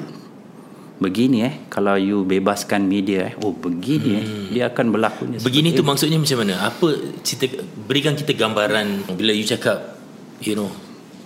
begini 0.97 1.45
eh 1.45 1.55
kalau 1.69 1.93
you 2.01 2.25
bebaskan 2.25 2.89
media 2.89 3.29
eh 3.29 3.35
oh 3.45 3.53
begini 3.53 4.17
hmm. 4.17 4.21
eh 4.21 4.27
dia 4.49 4.65
akan 4.73 4.97
berlakunya 4.97 5.37
Begini 5.45 5.77
tu 5.77 5.85
maksudnya 5.85 6.17
macam 6.17 6.41
mana? 6.41 6.73
Apa 6.73 6.89
cerita 7.21 7.61
berikan 7.85 8.17
kita 8.17 8.33
gambaran 8.33 9.05
bila 9.13 9.37
you 9.37 9.45
cakap 9.45 10.01
you 10.41 10.57
know 10.57 10.73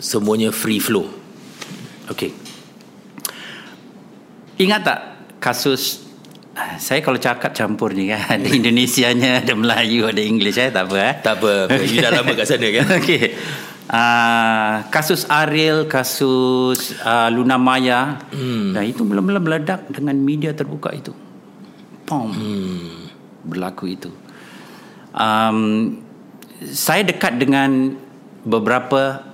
semuanya 0.03 0.51
free 0.51 0.83
flow. 0.83 1.07
Okey. 2.11 2.35
Ingat 4.59 4.81
tak 4.83 5.01
kasus 5.39 6.10
saya 6.83 7.01
kalau 7.01 7.17
cakap 7.17 7.55
campur 7.55 7.95
ni 7.95 8.11
kan 8.11 8.27
ada 8.27 8.49
Indonesianya, 8.51 9.47
ada 9.47 9.55
Melayu, 9.55 10.11
ada 10.11 10.19
English 10.19 10.59
eh 10.59 10.69
tak 10.75 10.91
apa 10.91 10.97
eh. 10.99 11.15
Tak 11.23 11.35
apa, 11.39 11.53
you 11.87 12.03
dah 12.03 12.11
lama 12.11 12.33
kat 12.35 12.47
sana 12.47 12.69
kan? 12.75 12.87
Okey. 12.99 13.23
Uh, 13.91 14.87
kasus 14.95 15.27
Ariel, 15.27 15.91
kasus 15.91 16.95
uh, 17.03 17.27
Luna 17.27 17.59
Maya, 17.59 18.23
hmm. 18.31 18.71
dan 18.71 18.87
itu 18.87 19.03
mula-mula 19.03 19.43
meledak 19.43 19.91
dengan 19.91 20.15
media 20.15 20.55
terbuka 20.55 20.95
itu. 20.95 21.11
Pom. 22.07 22.31
Hmm. 22.31 23.11
Berlaku 23.43 23.91
itu. 23.91 24.11
Um, 25.11 25.99
saya 26.63 27.03
dekat 27.03 27.43
dengan 27.43 27.99
beberapa 28.47 29.27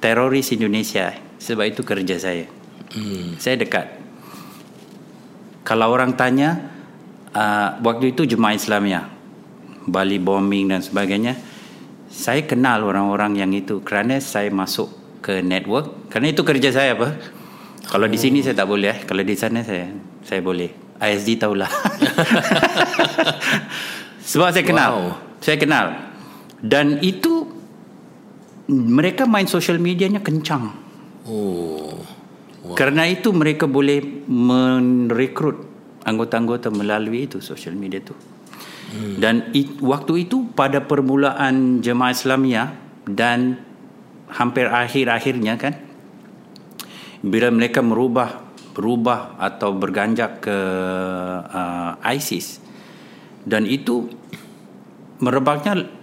teroris 0.00 0.56
Indonesia 0.56 1.12
sebab 1.36 1.68
itu 1.68 1.84
kerja 1.84 2.16
saya. 2.16 2.48
Hmm. 2.96 3.36
Saya 3.36 3.60
dekat. 3.60 3.99
Kalau 5.70 5.86
orang 5.94 6.18
tanya 6.18 6.58
uh, 7.30 7.78
waktu 7.78 8.10
itu 8.10 8.26
Jemaah 8.26 8.58
Islamiyah 8.58 9.06
Bali 9.86 10.18
bombing 10.18 10.66
dan 10.74 10.82
sebagainya 10.82 11.38
saya 12.10 12.42
kenal 12.42 12.82
orang-orang 12.82 13.38
yang 13.38 13.54
itu 13.54 13.78
kerana 13.86 14.18
saya 14.18 14.50
masuk 14.50 14.90
ke 15.22 15.38
network. 15.46 16.10
Kerana 16.10 16.34
itu 16.34 16.42
kerja 16.42 16.74
saya 16.74 16.98
apa? 16.98 17.14
Kalau 17.86 18.10
di 18.10 18.18
sini 18.18 18.42
saya 18.42 18.58
tak 18.58 18.66
boleh 18.66 18.90
eh. 18.90 18.98
Kalau 19.06 19.22
di 19.22 19.38
sana 19.38 19.62
saya 19.62 19.86
saya 20.26 20.42
boleh. 20.42 20.74
ISD 20.98 21.38
tahulah. 21.38 21.70
Sebab 24.30 24.50
saya 24.50 24.64
kenal. 24.66 24.90
Wow. 24.90 25.10
saya 25.38 25.56
kenal. 25.56 25.86
Dan 26.60 26.98
itu 26.98 27.46
mereka 28.68 29.24
main 29.24 29.46
social 29.46 29.78
medianya 29.78 30.18
kencang. 30.18 30.74
Oh. 31.24 32.09
Wow. 32.70 32.76
kerana 32.78 33.10
itu 33.10 33.34
mereka 33.34 33.66
boleh 33.66 34.26
merekrut 34.30 35.66
anggota-anggota 36.06 36.72
melalui 36.72 37.28
itu 37.28 37.42
social 37.42 37.76
media 37.76 38.00
itu 38.00 38.14
hmm. 38.94 39.16
dan 39.20 39.50
it, 39.52 39.76
waktu 39.82 40.30
itu 40.30 40.48
pada 40.54 40.80
permulaan 40.86 41.84
jemaah 41.84 42.14
Islamiyah 42.14 42.68
dan 43.10 43.60
hampir 44.30 44.70
akhir-akhirnya 44.70 45.54
kan 45.58 45.74
bila 47.20 47.52
mereka 47.52 47.84
merubah 47.84 48.48
berubah 48.72 49.36
atau 49.36 49.74
berganjak 49.76 50.46
ke 50.46 50.58
uh, 51.44 51.98
ISIS 52.06 52.62
dan 53.44 53.66
itu 53.66 54.08
merebaknya 55.20 55.99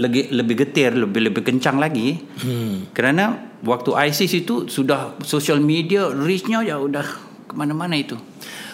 lebih 0.00 0.32
lebih 0.32 0.54
getir 0.64 0.96
lebih 0.96 1.28
lebih 1.28 1.42
kencang 1.44 1.76
lagi 1.76 2.16
hmm. 2.16 2.96
kerana 2.96 3.52
waktu 3.60 3.92
ISIS 4.08 4.32
itu 4.40 4.64
sudah 4.64 5.20
social 5.20 5.60
media 5.60 6.08
reachnya 6.08 6.64
ya 6.64 6.80
udah 6.80 7.04
kemana-mana 7.44 8.00
itu 8.00 8.16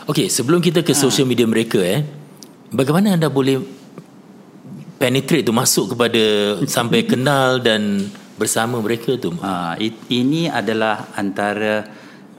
Okey, 0.07 0.31
sebelum 0.31 0.63
kita 0.63 0.87
ke 0.87 0.95
social 0.95 1.27
media 1.27 1.51
mereka 1.51 1.83
eh, 1.83 2.07
bagaimana 2.71 3.19
anda 3.19 3.27
boleh 3.27 3.59
penetrate 5.03 5.43
tu 5.43 5.51
masuk 5.51 5.99
kepada 5.99 6.23
sampai 6.63 7.03
kenal 7.11 7.59
dan 7.59 8.07
bersama 8.39 8.79
mereka 8.79 9.19
tu? 9.19 9.35
uh, 9.43 9.75
it, 9.83 9.99
ini 10.07 10.47
adalah 10.47 11.11
antara 11.19 11.91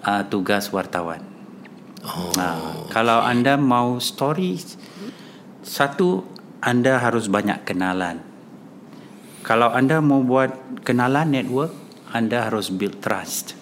uh, 0.08 0.24
tugas 0.32 0.72
wartawan 0.72 1.36
Oh. 2.08 2.32
uh, 2.40 2.88
kalau 2.88 3.20
anda 3.20 3.60
mau 3.60 4.00
story 4.00 4.56
satu 5.60 6.24
anda 6.64 7.04
harus 7.04 7.28
banyak 7.28 7.68
kenalan 7.68 8.24
kalau 9.48 9.72
anda 9.72 10.04
mau 10.04 10.20
buat 10.28 10.84
kenalan 10.84 11.32
network 11.32 11.72
anda 12.12 12.52
harus 12.52 12.68
build 12.68 13.00
trust. 13.00 13.56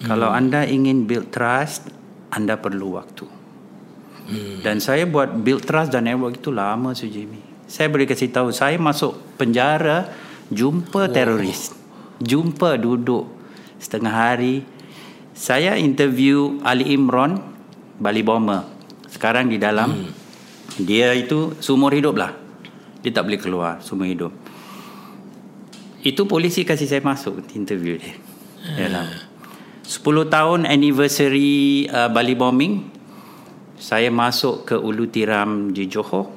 Kalau 0.00 0.32
anda 0.32 0.64
ingin 0.64 1.04
build 1.04 1.28
trust 1.28 1.92
anda 2.32 2.56
perlu 2.56 2.96
waktu. 2.96 3.28
Hmm. 4.22 4.62
dan 4.62 4.78
saya 4.78 5.02
buat 5.02 5.34
build 5.34 5.66
trust 5.66 5.90
dan 5.90 6.06
network 6.06 6.38
itu 6.38 6.48
lama 6.54 6.94
su 6.94 7.10
Jimmy. 7.10 7.42
Saya 7.66 7.90
boleh 7.90 8.06
kasih 8.06 8.30
tahu 8.30 8.54
saya 8.54 8.78
masuk 8.78 9.18
penjara 9.36 10.08
jumpa 10.48 11.10
oh. 11.10 11.12
teroris. 11.12 11.74
Jumpa 12.22 12.78
duduk 12.78 13.28
setengah 13.82 14.14
hari. 14.14 14.62
Saya 15.34 15.74
interview 15.74 16.62
Ali 16.62 16.94
Imran 16.94 17.42
Bali 17.98 18.22
Bomber 18.22 18.62
sekarang 19.10 19.50
di 19.50 19.58
dalam 19.58 19.90
hmm. 19.90 20.10
dia 20.86 21.12
itu 21.18 21.58
seumur 21.58 21.90
hidup 21.92 22.14
lah. 22.14 22.32
Dia 23.02 23.10
tak 23.10 23.26
boleh 23.26 23.40
keluar 23.42 23.82
seumur 23.82 24.06
hidup 24.06 24.41
itu 26.02 26.26
polisi 26.26 26.66
kasih 26.66 26.86
saya 26.90 27.02
masuk 27.02 27.42
interview 27.54 27.98
dia. 27.98 28.14
Dalam 28.78 29.06
10 29.82 30.02
tahun 30.30 30.60
anniversary 30.66 31.86
uh, 31.90 32.06
Bali 32.10 32.38
bombing 32.38 32.86
saya 33.78 34.10
masuk 34.14 34.62
ke 34.66 34.76
Ulu 34.78 35.10
Tiram 35.10 35.74
di 35.74 35.90
Johor. 35.90 36.30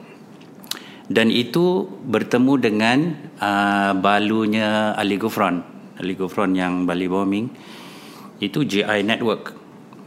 Dan 1.05 1.29
itu 1.29 1.85
bertemu 1.85 2.53
dengan 2.57 2.97
uh, 3.37 3.93
balunya 3.93 4.97
Ali 4.97 5.21
Gufron. 5.21 5.61
Ali 6.01 6.17
Gufron 6.17 6.57
yang 6.57 6.89
Bali 6.89 7.05
bombing. 7.05 7.45
Itu 8.41 8.65
JI 8.65 9.05
network. 9.05 9.53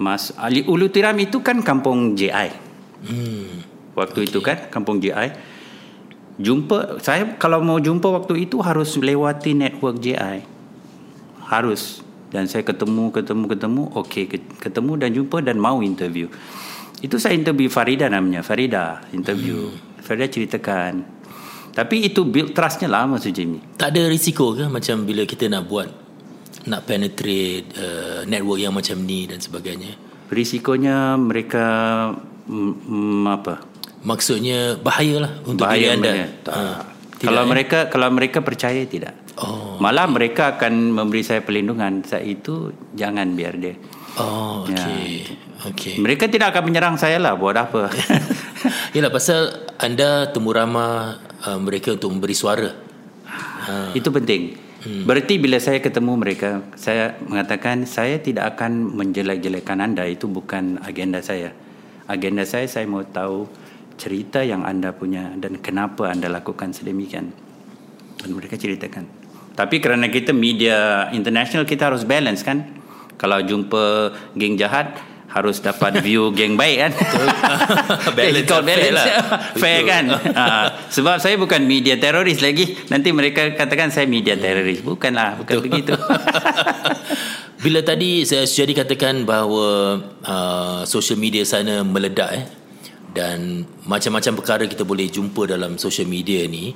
Mas 0.02 0.34
Ali 0.34 0.66
Ulu 0.66 0.90
Tiram 0.90 1.14
itu 1.18 1.38
kan 1.42 1.62
kampung 1.62 2.18
JI 2.18 2.70
Hmm. 2.98 3.62
waktu 3.94 4.26
okay. 4.26 4.30
itu 4.30 4.38
kan 4.42 4.58
kampung 4.74 4.98
JI 4.98 5.30
jumpa 6.38 7.02
saya 7.02 7.36
kalau 7.36 7.60
mau 7.60 7.82
jumpa 7.82 8.06
waktu 8.08 8.48
itu 8.48 8.62
harus 8.62 8.96
lewati 8.98 9.52
network 9.54 9.98
JI 9.98 10.46
harus. 11.48 12.06
Dan 12.28 12.44
saya 12.44 12.60
ketemu 12.60 13.08
ketemu 13.08 13.44
ketemu 13.48 13.82
okey 14.04 14.24
ketemu 14.60 14.92
dan 15.00 15.10
jumpa 15.16 15.40
dan 15.40 15.56
mau 15.56 15.80
interview. 15.80 16.28
Itu 17.00 17.16
saya 17.16 17.32
interview 17.32 17.72
Farida 17.72 18.12
namanya 18.12 18.44
Farida 18.44 19.00
interview. 19.16 19.72
Hmm. 19.72 20.04
Farida 20.04 20.28
ceritakan. 20.28 21.18
Tapi 21.72 22.10
itu 22.10 22.26
build 22.28 22.52
trustnya 22.52 22.90
lama 22.90 23.22
tu 23.22 23.30
Jimmy 23.30 23.62
Tak 23.78 23.94
ada 23.94 24.10
risiko 24.10 24.50
ke 24.50 24.66
macam 24.66 25.06
bila 25.06 25.22
kita 25.22 25.46
nak 25.46 25.70
buat 25.70 25.86
nak 26.66 26.84
penetrate 26.90 27.70
uh, 27.78 28.20
network 28.26 28.58
yang 28.58 28.74
macam 28.74 28.98
ni 29.06 29.30
dan 29.30 29.38
sebagainya? 29.38 30.08
risikonya 30.28 31.16
mereka 31.16 31.66
mm, 32.48 32.72
mm, 32.84 33.24
apa 33.26 33.54
Maksudnya 34.02 34.78
bahayalah 34.78 35.42
untuk 35.42 35.66
bahaya 35.66 35.94
diri 35.94 35.94
anda. 35.98 36.12
Ha, 36.48 36.62
kalau 37.18 37.42
eh? 37.42 37.48
mereka 37.50 37.78
kalau 37.90 38.08
mereka 38.14 38.38
percaya 38.46 38.86
tidak. 38.86 39.14
Oh. 39.38 39.78
Malah 39.78 40.06
mereka 40.10 40.58
akan 40.58 40.94
memberi 40.94 41.22
saya 41.22 41.42
perlindungan. 41.42 42.02
Saya 42.06 42.26
itu 42.26 42.74
jangan 42.94 43.34
biar 43.34 43.54
dia. 43.58 43.74
Oh, 44.18 44.66
Ya, 44.66 44.82
okey. 44.82 45.10
Okey. 45.70 45.94
Mereka 46.02 46.26
tidak 46.26 46.54
akan 46.54 46.70
menyerang 46.70 46.96
saya 46.98 47.22
lah 47.22 47.38
buat 47.38 47.54
apa. 47.54 47.90
Yalah 48.94 49.10
pasal 49.14 49.70
anda 49.78 50.30
temu 50.34 50.50
ramah 50.50 51.22
uh, 51.46 51.58
mereka 51.58 51.94
untuk 51.94 52.10
memberi 52.10 52.34
suara. 52.34 52.70
Ha. 53.66 53.94
Itu 53.94 54.10
penting. 54.10 54.58
Hmm. 54.78 55.02
Berarti 55.06 55.42
bila 55.42 55.58
saya 55.58 55.82
ketemu 55.82 56.14
mereka, 56.18 56.62
saya 56.78 57.18
mengatakan 57.26 57.86
saya 57.86 58.22
tidak 58.22 58.58
akan 58.58 58.94
menjelek-jelekkan 58.94 59.82
anda. 59.82 60.06
Itu 60.06 60.30
bukan 60.30 60.82
agenda 60.82 61.22
saya. 61.22 61.54
Agenda 62.06 62.46
saya 62.46 62.66
saya 62.70 62.86
mau 62.86 63.02
tahu 63.02 63.50
cerita 63.98 64.40
yang 64.46 64.62
anda 64.62 64.94
punya 64.94 65.34
dan 65.36 65.58
kenapa 65.58 66.08
anda 66.08 66.30
lakukan 66.30 66.70
sedemikian? 66.70 67.34
Dan 68.18 68.30
mereka 68.32 68.54
ceritakan. 68.54 69.04
Tapi 69.58 69.82
kerana 69.82 70.06
kita 70.06 70.30
media 70.30 71.10
international 71.10 71.66
kita 71.66 71.90
harus 71.90 72.06
balance 72.06 72.46
kan? 72.46 72.62
Kalau 73.18 73.42
jumpa 73.42 74.14
geng 74.38 74.54
jahat 74.54 74.94
harus 75.28 75.58
dapat 75.58 75.98
view 76.06 76.30
geng 76.30 76.54
baik 76.54 76.78
kan? 76.78 76.92
Balance, 78.16 78.46
Called 78.46 78.70
fair 78.70 78.94
lah. 78.94 79.06
fair 79.58 79.82
Betul. 79.82 79.90
kan? 79.90 80.04
Uh, 80.30 80.66
sebab 80.94 81.16
saya 81.18 81.34
bukan 81.34 81.66
media 81.66 81.98
teroris 81.98 82.38
lagi. 82.38 82.78
Nanti 82.88 83.10
mereka 83.10 83.50
katakan 83.58 83.90
saya 83.90 84.06
media 84.06 84.38
teroris. 84.38 84.78
Bukanlah 84.80 85.42
bukan 85.42 85.58
begitu. 85.58 85.98
Bila 87.58 87.82
tadi 87.82 88.22
saya 88.22 88.46
jadi 88.46 88.70
katakan 88.70 89.26
bahawa 89.26 89.98
uh, 90.22 90.80
social 90.86 91.18
media 91.18 91.42
sana 91.42 91.82
meledak 91.82 92.30
eh 92.30 92.57
dan 93.18 93.66
macam-macam 93.82 94.32
perkara 94.38 94.64
kita 94.70 94.86
boleh 94.86 95.10
jumpa 95.10 95.50
dalam 95.50 95.74
social 95.74 96.06
media 96.06 96.46
ni 96.46 96.70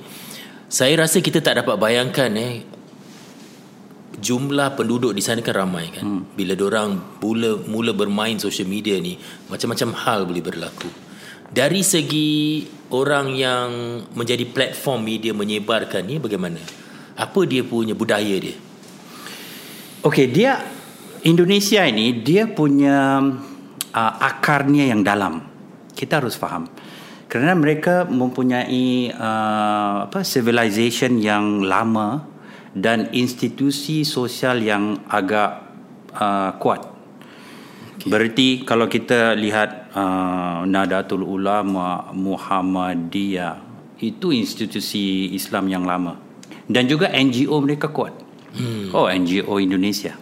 saya 0.67 0.99
rasa 0.99 1.23
kita 1.23 1.39
tak 1.39 1.63
dapat 1.63 1.79
bayangkan 1.79 2.27
eh 2.35 2.67
jumlah 4.19 4.75
penduduk 4.75 5.15
di 5.15 5.23
sana 5.23 5.39
kan 5.39 5.55
ramai 5.55 5.87
kan 5.95 6.03
hmm. 6.03 6.35
bila 6.35 6.59
orang 6.59 6.99
mula 7.23 7.63
mula 7.63 7.95
bermain 7.95 8.35
social 8.35 8.67
media 8.67 8.99
ni 8.99 9.15
macam-macam 9.47 9.95
hal 10.03 10.19
boleh 10.27 10.43
berlaku 10.43 10.91
dari 11.47 11.79
segi 11.79 12.67
orang 12.91 13.31
yang 13.31 13.69
menjadi 14.11 14.43
platform 14.51 14.99
media 15.07 15.31
menyebarkan 15.31 16.03
ni 16.03 16.19
bagaimana 16.19 16.59
apa 17.15 17.39
dia 17.47 17.63
punya 17.63 17.95
budaya 17.95 18.35
dia 18.35 18.59
Okey, 20.03 20.35
dia 20.35 20.59
Indonesia 21.23 21.79
ini 21.87 22.19
dia 22.19 22.43
punya 22.43 23.23
uh, 23.95 24.13
akarnya 24.19 24.91
yang 24.91 24.99
dalam. 24.99 25.52
Kita 25.93 26.19
harus 26.19 26.35
faham. 26.35 26.67
Kerana 27.29 27.57
mereka 27.57 28.05
mempunyai 28.05 29.09
uh, 29.09 30.05
apa 30.05 30.21
civilization 30.21 31.17
yang 31.17 31.65
lama 31.65 32.21
dan 32.73 33.09
institusi 33.13 34.05
sosial 34.05 34.61
yang 34.61 35.01
agak 35.09 35.61
uh, 36.13 36.53
kuat. 36.57 36.81
Okay. 36.83 38.09
Berarti 38.09 38.47
kalau 38.65 38.89
kita 38.89 39.37
lihat 39.37 39.93
uh, 39.93 40.65
Nadatul 40.65 41.25
Ulama 41.25 42.09
Muhammadiyah 42.13 43.61
itu 44.01 44.33
institusi 44.33 45.31
Islam 45.31 45.69
yang 45.71 45.85
lama 45.85 46.19
dan 46.67 46.89
juga 46.89 47.09
NGO 47.13 47.55
mereka 47.61 47.89
kuat. 47.93 48.13
Hmm. 48.53 48.93
Oh 48.93 49.09
NGO 49.09 49.57
Indonesia. 49.57 50.13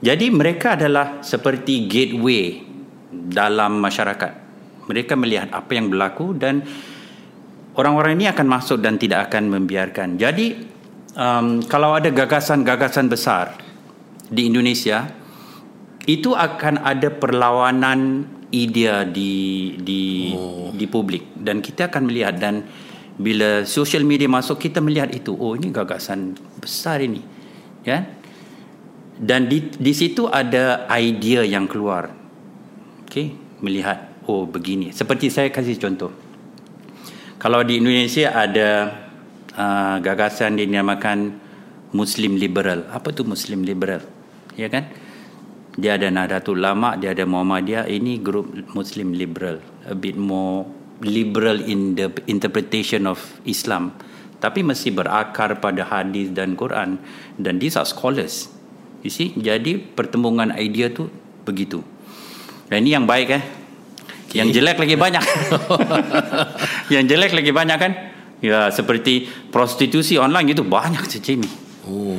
Jadi 0.00 0.32
mereka 0.32 0.80
adalah 0.80 1.20
seperti 1.20 1.84
gateway 1.84 2.64
dalam 3.12 3.76
masyarakat. 3.84 4.49
Mereka 4.90 5.14
melihat 5.14 5.54
apa 5.54 5.70
yang 5.78 5.86
berlaku 5.86 6.34
dan 6.34 6.66
orang-orang 7.78 8.18
ini 8.18 8.26
akan 8.26 8.46
masuk 8.50 8.82
dan 8.82 8.98
tidak 8.98 9.30
akan 9.30 9.54
membiarkan. 9.54 10.18
Jadi 10.18 10.58
um, 11.14 11.62
kalau 11.70 11.94
ada 11.94 12.10
gagasan-gagasan 12.10 13.06
besar 13.06 13.54
di 14.26 14.50
Indonesia, 14.50 15.06
itu 16.10 16.34
akan 16.34 16.82
ada 16.82 17.08
perlawanan 17.14 18.26
idea 18.50 19.06
di 19.06 19.74
di 19.78 20.34
oh. 20.34 20.74
di 20.74 20.86
publik 20.90 21.38
dan 21.38 21.62
kita 21.62 21.86
akan 21.86 22.10
melihat 22.10 22.34
dan 22.38 22.66
bila 23.20 23.62
social 23.62 24.02
media 24.02 24.26
masuk 24.26 24.58
kita 24.58 24.82
melihat 24.82 25.14
itu 25.14 25.30
oh 25.30 25.54
ini 25.54 25.70
gagasan 25.70 26.34
besar 26.58 26.98
ini 26.98 27.22
ya 27.86 28.02
dan 29.20 29.46
di 29.46 29.70
di 29.70 29.92
situ 29.94 30.26
ada 30.26 30.88
idea 30.98 31.46
yang 31.46 31.70
keluar 31.70 32.10
okey 33.06 33.36
melihat 33.62 34.09
oh 34.30 34.46
begini. 34.46 34.94
Seperti 34.94 35.26
saya 35.26 35.50
kasih 35.50 35.74
contoh. 35.82 36.14
Kalau 37.42 37.66
di 37.66 37.82
Indonesia 37.82 38.30
ada 38.30 38.70
uh, 39.56 39.96
gagasan 39.98 40.54
dinamakan 40.54 41.34
muslim 41.90 42.38
liberal. 42.38 42.86
Apa 42.94 43.10
tu 43.10 43.26
muslim 43.26 43.66
liberal? 43.66 44.04
Ya 44.54 44.70
kan? 44.70 44.86
Dia 45.80 45.96
ada 45.96 46.10
Nahdlatul 46.10 46.60
Ulama 46.60 46.94
dia 46.94 47.10
ada 47.16 47.26
Muhammadiyah. 47.26 47.90
Ini 47.90 48.22
grup 48.22 48.52
muslim 48.76 49.16
liberal. 49.16 49.58
A 49.88 49.96
bit 49.96 50.14
more 50.14 50.68
liberal 51.02 51.58
in 51.64 51.96
the 51.96 52.12
interpretation 52.28 53.08
of 53.08 53.18
Islam. 53.48 53.96
Tapi 54.40 54.64
masih 54.64 54.92
berakar 54.92 55.60
pada 55.60 55.84
hadis 55.84 56.32
dan 56.32 56.54
Quran. 56.56 57.00
Dan 57.40 57.60
these 57.60 57.76
are 57.76 57.88
scholars. 57.88 58.52
You 59.00 59.12
see? 59.12 59.32
Jadi 59.32 59.80
pertembungan 59.80 60.52
idea 60.56 60.92
tu 60.92 61.08
begitu. 61.48 61.80
Dan 62.68 62.84
ini 62.84 62.94
yang 62.94 63.08
baik 63.08 63.28
eh 63.32 63.44
okay. 64.30 64.38
yang 64.38 64.54
jelek 64.54 64.78
lagi 64.78 64.94
banyak. 64.94 65.24
Yang 66.94 67.04
jelek 67.10 67.32
lagi 67.34 67.50
banyak 67.50 67.78
kan? 67.78 67.92
Ya 68.40 68.70
seperti 68.72 69.28
prostitusi 69.52 70.16
online 70.16 70.54
itu 70.56 70.64
banyak 70.64 71.04
Cik 71.10 71.44
oh. 71.84 72.16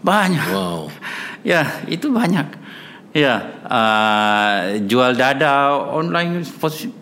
Banyak. 0.00 0.48
Wow. 0.54 0.88
Ya 1.42 1.82
itu 1.90 2.08
banyak. 2.08 2.46
Ya 3.12 3.60
uh, 3.68 4.80
jual 4.88 5.12
dada 5.18 5.76
online 5.92 6.46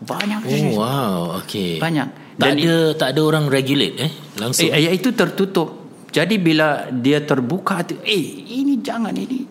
banyak 0.03 0.40
oh 0.42 0.83
wow 0.83 1.38
okey. 1.44 1.79
Banyak. 1.79 2.37
Tak 2.40 2.57
ada 2.57 2.59
it, 2.59 2.96
tak 2.96 3.09
ada 3.14 3.20
orang 3.20 3.46
regulate 3.46 3.96
eh? 4.00 4.12
Langsung. 4.40 4.72
Eh, 4.72 4.88
ya 4.88 4.90
itu 4.90 5.12
tertutup. 5.12 5.79
Jadi 6.11 6.40
bila 6.40 6.90
dia 6.90 7.22
terbuka 7.22 7.87
tu 7.87 8.00
eh 8.03 8.24
ini 8.50 8.83
jangan 8.83 9.14
ini 9.14 9.46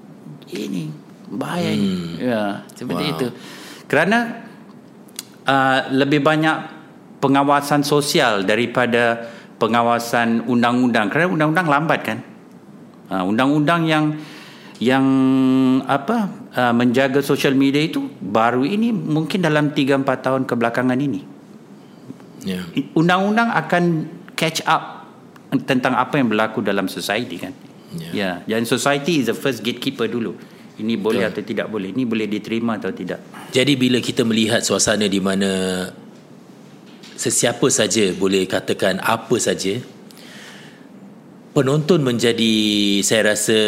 ini 0.52 0.92
bahaya 1.30 1.72
hmm. 1.72 1.78
ini 1.80 1.92
ya 2.20 2.68
seperti 2.76 3.04
wow. 3.08 3.14
itu. 3.16 3.28
Kerana 3.88 4.49
uh, 5.50 5.90
lebih 5.90 6.22
banyak 6.22 6.78
pengawasan 7.18 7.82
sosial 7.82 8.46
daripada 8.46 9.28
pengawasan 9.58 10.46
undang-undang 10.46 11.10
kerana 11.10 11.34
undang-undang 11.34 11.68
lambat 11.68 12.00
kan 12.06 12.20
uh, 13.10 13.26
undang-undang 13.26 13.84
yang 13.90 14.06
yang 14.80 15.04
apa 15.84 16.32
uh, 16.56 16.72
menjaga 16.72 17.20
social 17.20 17.52
media 17.52 17.84
itu 17.84 18.00
baru 18.24 18.64
ini 18.64 18.96
mungkin 18.96 19.44
dalam 19.44 19.76
3 19.76 20.08
4 20.08 20.08
tahun 20.08 20.42
kebelakangan 20.48 20.96
ini. 20.96 21.22
Yeah. 22.48 22.64
Undang-undang 22.96 23.52
akan 23.52 23.84
catch 24.40 24.64
up 24.64 25.04
tentang 25.68 26.00
apa 26.00 26.16
yang 26.16 26.32
berlaku 26.32 26.64
dalam 26.64 26.88
society 26.88 27.36
kan. 27.36 27.52
Ya, 28.14 28.14
yeah. 28.16 28.36
dan 28.48 28.64
society 28.64 29.20
is 29.20 29.28
the 29.28 29.36
first 29.36 29.68
gatekeeper 29.68 30.08
dulu. 30.08 30.40
Ini 30.80 30.96
boleh 30.96 31.28
Betul. 31.28 31.32
atau 31.36 31.44
tidak 31.44 31.68
boleh, 31.68 31.92
ini 31.92 32.04
boleh 32.08 32.28
diterima 32.32 32.80
atau 32.80 32.96
tidak. 32.96 33.52
Jadi 33.52 33.76
bila 33.76 34.00
kita 34.00 34.24
melihat 34.24 34.64
suasana 34.64 35.12
di 35.12 35.20
mana 35.20 35.52
sesiapa 37.20 37.68
saja 37.68 38.16
boleh 38.16 38.48
katakan 38.48 39.04
apa 39.04 39.36
saja 39.36 39.76
penonton 41.52 42.00
menjadi 42.00 42.56
saya 43.04 43.36
rasa 43.36 43.60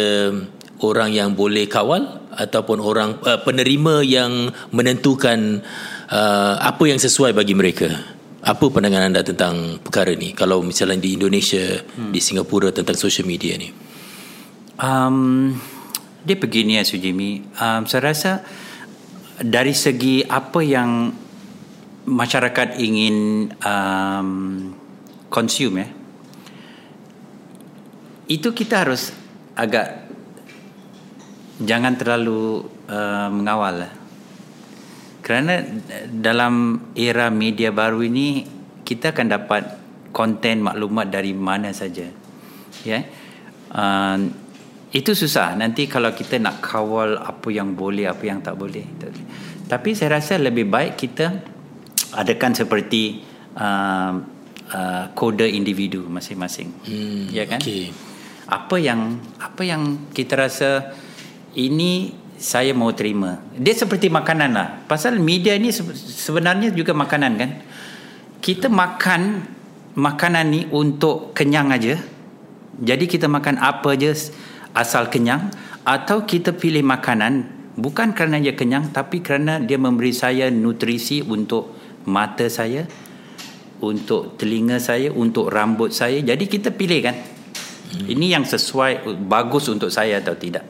orang 0.80 1.12
yang 1.12 1.36
boleh 1.36 1.68
kawal 1.68 2.24
ataupun 2.32 2.80
orang 2.80 3.20
uh, 3.28 3.44
penerima 3.44 4.00
yang 4.00 4.48
menentukan 4.72 5.60
uh, 6.08 6.54
apa 6.58 6.82
yang 6.88 6.96
sesuai 6.96 7.36
bagi 7.36 7.52
mereka. 7.52 7.92
Apa 8.42 8.74
pandangan 8.74 9.06
anda 9.06 9.22
tentang 9.22 9.78
perkara 9.78 10.18
ni? 10.18 10.34
Kalau 10.34 10.66
misalnya 10.66 10.98
di 10.98 11.14
Indonesia, 11.14 11.78
hmm. 11.78 12.10
di 12.10 12.18
Singapura 12.18 12.74
tentang 12.74 12.98
social 12.98 13.22
media 13.22 13.54
ni. 13.54 13.70
Um, 14.82 15.54
dia 16.22 16.36
begini 16.38 16.78
ya 16.78 16.86
Sujimi. 16.86 17.42
Um, 17.58 17.86
saya 17.86 18.14
rasa 18.14 18.32
dari 19.42 19.74
segi 19.74 20.22
apa 20.22 20.62
yang 20.62 21.10
masyarakat 22.06 22.78
ingin 22.78 23.48
um, 23.62 24.30
consume 25.30 25.82
ya, 25.82 25.88
itu 28.30 28.48
kita 28.50 28.86
harus 28.86 29.14
agak 29.54 30.06
jangan 31.62 31.94
terlalu 31.94 32.66
uh, 32.90 33.30
mengawal 33.30 33.86
kerana 35.22 35.62
dalam 36.10 36.82
era 36.98 37.30
media 37.30 37.70
baru 37.70 38.02
ini 38.02 38.42
kita 38.82 39.14
akan 39.14 39.26
dapat 39.30 39.62
konten 40.10 40.66
maklumat 40.66 41.06
dari 41.06 41.30
mana 41.30 41.70
saja 41.70 42.10
ya 42.82 42.98
yeah? 42.98 43.02
uh, 43.70 44.18
itu 44.92 45.16
susah 45.16 45.56
nanti 45.56 45.88
kalau 45.88 46.12
kita 46.12 46.36
nak 46.36 46.60
kawal 46.60 47.16
apa 47.16 47.48
yang 47.48 47.72
boleh 47.72 48.06
apa 48.06 48.24
yang 48.28 48.44
tak 48.44 48.56
boleh 48.60 48.84
tapi 49.66 49.96
saya 49.96 50.20
rasa 50.20 50.36
lebih 50.36 50.68
baik 50.68 51.00
kita 51.00 51.32
adakan 52.12 52.52
seperti 52.52 53.24
uh, 53.56 54.12
uh, 54.68 55.04
kode 55.16 55.48
individu 55.48 56.04
masing-masing 56.12 56.68
hmm, 56.84 57.32
ya 57.32 57.48
kan 57.48 57.58
okay. 57.58 57.88
apa 58.46 58.76
yang 58.76 59.16
apa 59.40 59.62
yang 59.64 60.12
kita 60.12 60.36
rasa 60.36 60.92
ini 61.56 62.22
saya 62.42 62.74
mau 62.74 62.90
terima. 62.90 63.38
Dia 63.54 63.70
seperti 63.70 64.10
makanan 64.10 64.50
lah. 64.50 64.68
Pasal 64.90 65.22
media 65.22 65.54
ni 65.62 65.70
sebenarnya 65.70 66.74
juga 66.74 66.90
makanan 66.90 67.32
kan. 67.38 67.50
Kita 68.42 68.66
makan 68.66 69.46
makanan 69.94 70.44
ni 70.50 70.60
untuk 70.74 71.30
kenyang 71.38 71.70
aja. 71.70 71.94
Jadi 72.82 73.06
kita 73.06 73.30
makan 73.30 73.62
apa 73.62 73.94
aja 73.94 74.10
asal 74.72 75.08
kenyang 75.12 75.52
atau 75.84 76.24
kita 76.24 76.56
pilih 76.56 76.84
makanan 76.84 77.48
bukan 77.76 78.12
kerana 78.12 78.40
dia 78.40 78.52
kenyang 78.52 78.92
tapi 78.92 79.24
kerana 79.24 79.60
dia 79.60 79.80
memberi 79.80 80.12
saya 80.12 80.52
nutrisi 80.52 81.24
untuk 81.24 81.76
mata 82.06 82.46
saya, 82.50 82.86
untuk 83.82 84.38
telinga 84.38 84.78
saya, 84.82 85.10
untuk 85.10 85.50
rambut 85.50 85.94
saya. 85.94 86.18
Jadi 86.22 86.44
kita 86.46 86.74
pilih 86.74 87.00
kan. 87.02 87.16
Hmm. 87.92 88.06
Ini 88.08 88.40
yang 88.40 88.44
sesuai 88.48 89.04
bagus 89.28 89.68
untuk 89.68 89.92
saya 89.92 90.22
atau 90.22 90.34
tidak. 90.34 90.64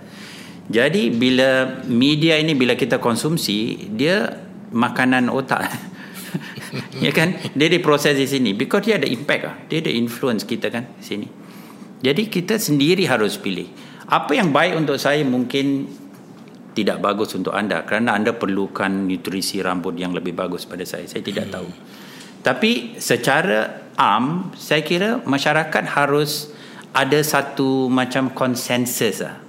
Jadi 0.73 1.11
bila 1.13 1.83
media 1.87 2.39
ini 2.39 2.55
bila 2.55 2.79
kita 2.79 3.03
konsumsi, 3.03 3.89
dia 3.93 4.43
makanan 4.73 5.29
otak. 5.29 5.69
ya 7.05 7.13
kan? 7.13 7.37
Dia 7.53 7.69
diproses 7.69 8.17
di 8.17 8.27
sini 8.27 8.57
because 8.57 8.87
dia 8.89 8.97
ada 8.97 9.07
impact 9.07 9.43
ah. 9.45 9.57
Dia 9.69 9.85
ada 9.85 9.93
influence 9.93 10.49
kita 10.49 10.73
kan 10.73 10.89
sini. 11.03 11.29
Jadi 12.03 12.27
kita 12.27 12.59
sendiri 12.59 13.07
harus 13.07 13.39
pilih. 13.39 13.92
Apa 14.13 14.37
yang 14.37 14.53
baik 14.53 14.77
untuk 14.77 15.01
saya 15.01 15.25
mungkin 15.25 15.89
tidak 16.77 17.01
bagus 17.01 17.33
untuk 17.33 17.57
anda 17.57 17.81
kerana 17.89 18.13
anda 18.13 18.37
perlukan 18.37 19.09
nutrisi 19.09 19.65
rambut 19.65 19.97
yang 19.97 20.13
lebih 20.13 20.37
bagus 20.37 20.69
pada 20.69 20.85
saya. 20.85 21.09
Saya 21.09 21.25
tidak 21.25 21.49
hmm. 21.49 21.55
tahu. 21.57 21.69
Tapi 22.45 23.01
secara 23.01 23.89
am, 23.97 24.53
saya 24.53 24.85
kira 24.85 25.25
masyarakat 25.25 25.85
harus 25.97 26.53
ada 26.93 27.17
satu 27.25 27.89
macam 27.89 28.37
konsensus 28.37 29.25
lah. 29.25 29.41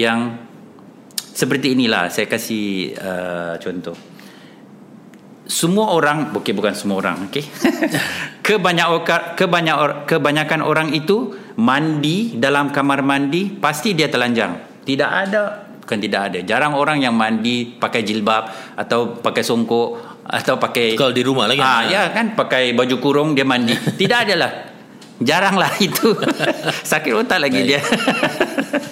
Yang 0.00 0.40
seperti 1.34 1.76
inilah 1.76 2.08
saya 2.08 2.24
kasih 2.24 2.94
uh, 2.96 3.54
contoh. 3.60 3.96
Semua 5.44 5.92
orang, 5.92 6.32
okay, 6.32 6.56
bukan 6.56 6.72
semua 6.72 7.04
orang, 7.04 7.28
okay? 7.28 7.44
kebanyakan 8.40 9.20
kebanyak 9.38 9.76
kebanyakan 10.08 10.64
orang 10.64 10.88
itu 10.96 11.36
mandi 11.58 12.34
dalam 12.34 12.70
kamar 12.74 13.04
mandi 13.04 13.52
pasti 13.54 13.94
dia 13.94 14.10
telanjang. 14.10 14.82
Tidak 14.84 15.10
ada, 15.10 15.70
bukan 15.80 15.98
tidak 15.98 16.20
ada. 16.32 16.38
Jarang 16.44 16.76
orang 16.76 17.00
yang 17.00 17.16
mandi 17.16 17.66
pakai 17.78 18.04
jilbab 18.04 18.76
atau 18.76 19.16
pakai 19.20 19.42
songkok 19.46 20.14
atau 20.24 20.56
pakai 20.56 20.96
kalau 20.96 21.12
di 21.12 21.20
rumah 21.20 21.44
lagi 21.44 21.60
ah 21.60 21.84
ya 21.84 22.08
kan 22.08 22.32
pakai 22.32 22.72
baju 22.72 22.96
kurung 22.96 23.36
dia 23.36 23.44
mandi 23.44 23.76
tidak 24.00 24.24
ada 24.24 24.34
lah 24.40 24.52
jarang 25.20 25.60
lah 25.60 25.68
itu 25.76 26.16
sakit 26.90 27.12
otak 27.12 27.44
lagi 27.44 27.60
Baik. 27.60 27.68
dia 27.68 27.80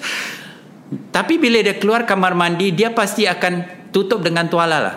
tapi 1.16 1.40
bila 1.40 1.64
dia 1.64 1.80
keluar 1.80 2.04
kamar 2.04 2.36
mandi 2.36 2.76
dia 2.76 2.92
pasti 2.92 3.24
akan 3.24 3.88
tutup 3.88 4.20
dengan 4.20 4.44
tuala 4.52 4.78
lah 4.78 4.96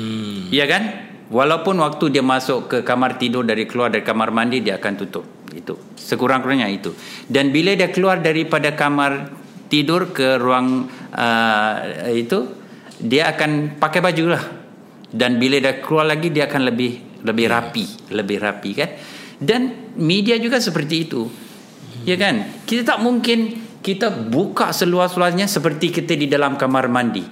hmm. 0.00 0.48
ya 0.48 0.64
kan 0.64 0.82
walaupun 1.28 1.76
waktu 1.76 2.08
dia 2.08 2.24
masuk 2.24 2.72
ke 2.72 2.78
kamar 2.80 3.20
tidur 3.20 3.44
dari 3.44 3.68
keluar 3.68 3.92
dari 3.92 4.02
kamar 4.02 4.32
mandi 4.32 4.64
dia 4.64 4.80
akan 4.80 4.92
tutup 4.96 5.24
itu. 5.56 5.74
Sekurang-kurangnya 5.96 6.68
itu. 6.68 6.92
Dan 7.26 7.50
bila 7.50 7.72
dia 7.72 7.88
keluar 7.88 8.20
daripada 8.20 8.76
kamar 8.76 9.32
tidur 9.66 10.14
ke 10.14 10.38
ruang 10.38 10.86
uh, 11.16 11.74
itu 12.12 12.46
dia 13.00 13.32
akan 13.32 13.80
pakai 13.80 14.00
baju 14.04 14.24
lah. 14.36 14.44
Dan 15.08 15.40
bila 15.40 15.56
dia 15.56 15.80
keluar 15.80 16.06
lagi 16.06 16.28
dia 16.28 16.46
akan 16.46 16.62
lebih 16.68 17.24
lebih 17.24 17.46
rapi. 17.48 17.84
Lebih 18.12 18.36
rapi 18.38 18.70
kan? 18.76 18.90
Dan 19.36 19.92
media 19.96 20.36
juga 20.36 20.60
seperti 20.60 20.96
itu. 21.08 21.24
Ya 22.04 22.14
kan? 22.20 22.62
Kita 22.68 22.96
tak 22.96 22.98
mungkin 23.02 23.64
kita 23.80 24.12
buka 24.12 24.70
seluas-luasnya 24.70 25.48
seperti 25.48 25.90
kita 25.90 26.12
di 26.14 26.28
dalam 26.28 26.60
kamar 26.60 26.86
mandi. 26.92 27.24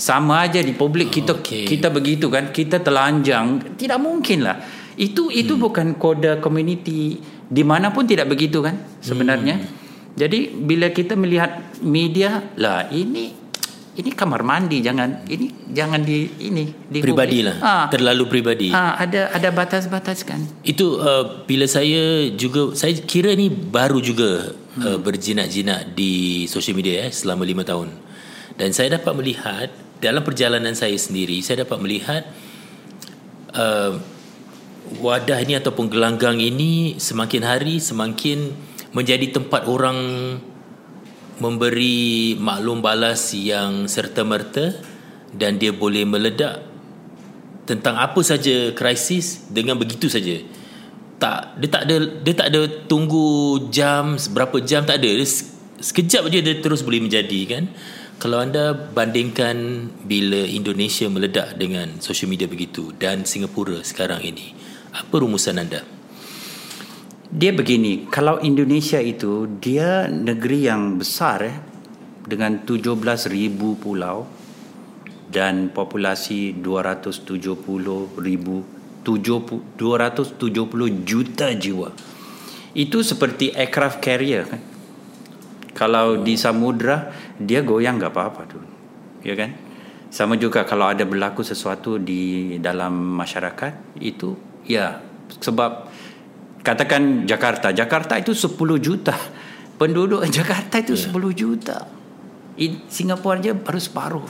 Sama 0.00 0.48
aja 0.48 0.64
di 0.64 0.72
publik 0.72 1.12
kita 1.12 1.36
okay. 1.40 1.64
kita 1.68 1.92
begitu 1.92 2.28
kan? 2.32 2.52
Kita 2.52 2.80
telanjang. 2.80 3.76
Tidak 3.76 3.98
mungkin 4.00 4.40
lah 4.44 4.56
itu 5.00 5.32
itu 5.32 5.56
hmm. 5.56 5.62
bukan 5.64 5.86
kode 5.96 6.44
community 6.44 7.16
di 7.50 7.66
mana 7.66 7.90
pun 7.90 8.06
tidak 8.06 8.30
begitu 8.30 8.62
kan 8.62 8.78
sebenarnya 9.02 9.58
hmm. 9.58 9.68
jadi 10.14 10.38
bila 10.54 10.94
kita 10.94 11.18
melihat 11.18 11.74
media 11.82 12.54
lah 12.54 12.86
ini 12.94 13.40
ini 13.98 14.10
kamar 14.14 14.46
mandi 14.46 14.78
jangan 14.78 15.26
ini 15.26 15.50
jangan 15.74 16.00
di 16.06 16.30
ini 16.46 16.70
di 16.86 17.02
pribadi 17.02 17.42
lah 17.42 17.56
ha. 17.58 17.74
terlalu 17.90 18.30
pribadi 18.30 18.70
ha, 18.70 18.94
ada 18.94 19.34
ada 19.34 19.50
batas-batas 19.50 20.22
kan 20.22 20.38
itu 20.62 21.02
uh, 21.02 21.42
bila 21.42 21.66
saya 21.66 22.30
juga 22.30 22.70
saya 22.78 22.94
kira 23.02 23.34
ni 23.34 23.50
baru 23.50 23.98
juga 23.98 24.54
hmm. 24.54 24.82
uh, 24.86 24.98
berjinak-jinak 25.02 25.90
di 25.98 26.46
social 26.46 26.78
media 26.78 27.10
eh, 27.10 27.12
selama 27.12 27.42
lima 27.42 27.66
tahun 27.66 27.90
dan 28.54 28.70
saya 28.70 28.94
dapat 28.94 29.12
melihat 29.18 29.68
dalam 29.98 30.22
perjalanan 30.22 30.72
saya 30.78 30.94
sendiri 30.94 31.42
saya 31.42 31.66
dapat 31.66 31.82
melihat 31.82 32.22
uh, 33.58 33.98
wadah 34.98 35.38
ini 35.38 35.54
ataupun 35.54 35.86
gelanggang 35.86 36.42
ini 36.42 36.98
semakin 36.98 37.42
hari 37.46 37.78
semakin 37.78 38.50
menjadi 38.90 39.38
tempat 39.38 39.70
orang 39.70 39.98
memberi 41.38 42.34
maklum 42.36 42.82
balas 42.82 43.32
yang 43.32 43.86
serta-merta 43.86 44.76
dan 45.30 45.56
dia 45.56 45.70
boleh 45.70 46.02
meledak 46.02 46.66
tentang 47.64 47.96
apa 48.02 48.18
saja 48.26 48.74
krisis 48.74 49.46
dengan 49.46 49.78
begitu 49.78 50.10
saja. 50.10 50.42
Tak 51.22 51.60
dia 51.62 51.68
tak 51.70 51.82
ada 51.86 51.96
dia 52.20 52.34
tak 52.34 52.48
ada 52.50 52.60
tunggu 52.90 53.70
jam 53.70 54.18
berapa 54.34 54.58
jam 54.66 54.82
tak 54.82 54.98
ada. 54.98 55.06
Dia 55.06 55.28
sekejap 55.80 56.28
aja 56.28 56.38
dia 56.42 56.54
terus 56.58 56.82
boleh 56.82 57.00
menjadi 57.00 57.40
kan. 57.46 57.64
Kalau 58.20 58.36
anda 58.36 58.76
bandingkan 58.76 59.88
bila 60.04 60.44
Indonesia 60.44 61.08
meledak 61.08 61.56
dengan 61.56 62.04
social 62.04 62.28
media 62.28 62.44
begitu 62.44 62.92
dan 63.00 63.24
Singapura 63.24 63.80
sekarang 63.80 64.20
ini, 64.20 64.52
apa 64.90 65.14
rumusan 65.18 65.58
anda? 65.62 65.82
Dia 67.30 67.54
begini, 67.54 68.10
kalau 68.10 68.42
Indonesia 68.42 68.98
itu 68.98 69.46
dia 69.62 70.10
negeri 70.10 70.66
yang 70.66 70.98
besar 70.98 71.38
eh 71.46 71.54
dengan 72.26 72.66
17,000 72.66 72.98
pulau 73.78 74.26
dan 75.30 75.70
populasi 75.70 76.58
270,000 76.58 78.80
270 79.00 80.36
juta 81.06 81.48
jiwa. 81.56 81.88
Itu 82.76 83.02
seperti 83.02 83.50
aircraft 83.56 84.04
carrier 84.04 84.44
kan. 84.46 84.62
Kalau 85.72 86.20
di 86.20 86.36
samudra 86.36 87.08
dia 87.40 87.64
goyang 87.64 87.96
enggak 87.96 88.12
apa-apa 88.12 88.42
tu. 88.44 88.60
Ya 89.24 89.32
kan? 89.38 89.56
Sama 90.10 90.34
juga 90.36 90.66
kalau 90.66 90.90
ada 90.90 91.06
berlaku 91.06 91.46
sesuatu 91.46 91.96
di 91.96 92.58
dalam 92.58 92.92
masyarakat 93.14 94.02
itu 94.02 94.49
ya 94.70 95.02
sebab 95.42 95.90
katakan 96.62 97.26
Jakarta 97.26 97.74
Jakarta 97.74 98.14
itu 98.20 98.30
10 98.30 98.54
juta. 98.78 99.16
Penduduk 99.80 100.22
Jakarta 100.38 100.78
itu 100.78 100.94
yeah. 100.94 101.10
10 101.10 101.34
juta. 101.34 101.76
In, 102.60 102.86
Singapura 102.86 103.40
aja 103.40 103.56
baru 103.56 103.80
separuh. 103.80 104.28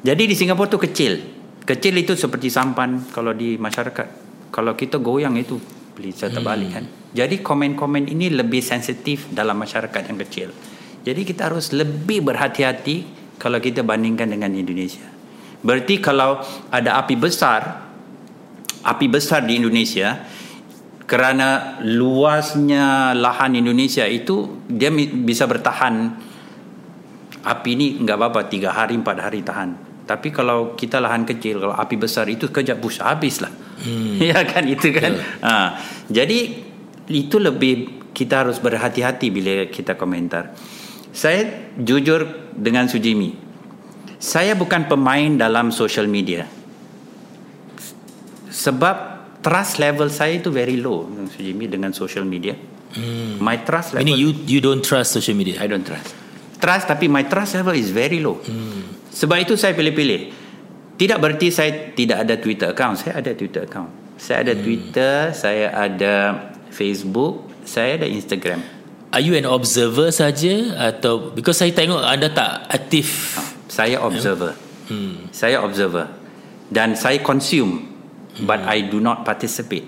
Jadi 0.00 0.22
di 0.26 0.34
Singapura 0.36 0.68
tu 0.68 0.80
kecil. 0.80 1.40
Kecil 1.64 1.94
itu 2.02 2.16
seperti 2.16 2.50
sampan 2.50 3.04
kalau 3.14 3.30
di 3.36 3.60
masyarakat. 3.60 4.28
Kalau 4.50 4.74
kita 4.74 4.98
goyang 4.98 5.38
itu 5.38 5.60
beli 5.94 6.10
saya 6.10 6.34
terbalik 6.34 6.68
hmm. 6.72 6.76
kan? 6.76 6.84
Jadi 7.14 7.44
komen-komen 7.44 8.10
ini 8.10 8.32
lebih 8.34 8.64
sensitif 8.64 9.30
dalam 9.30 9.54
masyarakat 9.60 10.02
yang 10.10 10.18
kecil. 10.26 10.48
Jadi 11.06 11.20
kita 11.22 11.52
harus 11.52 11.70
lebih 11.70 12.26
berhati-hati 12.26 13.20
kalau 13.38 13.62
kita 13.62 13.86
bandingkan 13.86 14.26
dengan 14.28 14.50
Indonesia. 14.52 15.06
Berarti 15.60 16.00
kalau 16.00 16.40
ada 16.72 16.96
api 17.00 17.14
besar 17.20 17.89
api 18.84 19.06
besar 19.10 19.44
di 19.44 19.60
Indonesia 19.60 20.20
kerana 21.04 21.80
luasnya 21.82 23.16
lahan 23.18 23.58
Indonesia 23.58 24.06
itu 24.06 24.62
dia 24.70 24.90
bisa 24.94 25.44
bertahan. 25.50 26.28
Api 27.40 27.70
ni 27.72 27.96
enggak 27.96 28.20
apa-apa 28.20 28.40
tiga 28.52 28.76
hari 28.76 29.00
empat 29.00 29.16
hari 29.16 29.40
tahan. 29.40 30.04
Tapi 30.04 30.28
kalau 30.28 30.76
kita 30.76 31.00
lahan 31.00 31.24
kecil 31.24 31.62
kalau 31.62 31.74
api 31.74 31.96
besar 31.96 32.28
itu 32.28 32.50
kejap 32.50 32.82
bus 32.82 32.98
habis 32.98 33.38
lah 33.40 33.52
hmm. 33.86 34.18
ya 34.34 34.42
kan 34.42 34.66
itu 34.66 34.90
kan? 34.90 35.14
Yeah. 35.14 35.46
ha. 35.46 35.54
jadi 36.10 36.66
itu 37.06 37.38
lebih 37.38 38.02
kita 38.10 38.42
harus 38.42 38.58
berhati-hati 38.58 39.30
bila 39.30 39.70
kita 39.70 39.94
komentar. 39.94 40.52
Saya 41.14 41.70
jujur 41.78 42.50
dengan 42.58 42.90
Sujimi 42.90 43.50
saya 44.20 44.52
bukan 44.52 44.84
pemain 44.84 45.32
dalam 45.40 45.72
social 45.72 46.04
media 46.04 46.44
sebab 48.60 48.96
trust 49.40 49.80
level 49.80 50.12
saya 50.12 50.36
itu 50.36 50.52
very 50.52 50.76
low 50.76 51.08
Jimmy 51.40 51.64
dengan 51.64 51.96
social 51.96 52.28
media. 52.28 52.52
Hmm. 52.92 53.40
My 53.40 53.64
trust 53.64 53.96
level. 53.96 54.04
Ini 54.04 54.12
you 54.20 54.30
you 54.44 54.60
don't 54.60 54.84
trust 54.84 55.16
social 55.16 55.32
media. 55.32 55.56
I 55.56 55.66
don't 55.70 55.86
trust. 55.86 56.12
Trust 56.60 56.84
tapi 56.92 57.08
my 57.08 57.24
trust 57.24 57.56
level 57.56 57.72
is 57.72 57.88
very 57.88 58.20
low. 58.20 58.36
Hmm. 58.44 58.84
Sebab 59.08 59.48
itu 59.48 59.56
saya 59.56 59.72
pilih-pilih. 59.72 60.36
Tidak 61.00 61.16
berarti 61.16 61.48
saya 61.48 61.96
tidak 61.96 62.28
ada 62.28 62.36
Twitter 62.36 62.76
account. 62.76 63.00
Saya 63.00 63.24
ada 63.24 63.32
Twitter 63.32 63.64
account. 63.64 63.88
Saya 64.20 64.44
ada 64.44 64.52
hmm. 64.52 64.60
Twitter, 64.60 65.16
saya 65.32 65.66
ada 65.72 66.14
Facebook, 66.68 67.48
saya 67.64 67.96
ada 67.96 68.04
Instagram. 68.04 68.60
Are 69.10 69.24
you 69.24 69.32
an 69.34 69.48
observer 69.48 70.12
saja 70.12 70.76
atau 70.76 71.32
because 71.32 71.56
saya 71.56 71.72
tengok 71.72 72.04
anda 72.04 72.28
tak 72.28 72.68
aktif? 72.68 73.34
Saya 73.72 73.96
observer. 74.04 74.52
Hmm. 74.92 75.32
Saya 75.32 75.64
observer. 75.64 76.12
Dan 76.70 76.94
saya 76.94 77.18
consume 77.24 77.89
but 78.44 78.60
I 78.62 78.80
do 78.86 79.00
not 79.00 79.24
participate. 79.24 79.84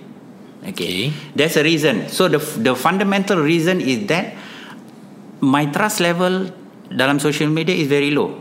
Okay. 0.62 0.70
okay. 0.70 1.12
There's 1.34 1.56
a 1.56 1.64
reason. 1.64 2.08
So 2.08 2.26
the 2.26 2.38
the 2.58 2.74
fundamental 2.74 3.38
reason 3.38 3.80
is 3.80 4.06
that 4.10 4.34
my 5.42 5.66
trust 5.70 5.98
level 5.98 6.50
dalam 6.90 7.18
social 7.18 7.50
media 7.50 7.74
is 7.74 7.86
very 7.86 8.10
low. 8.10 8.38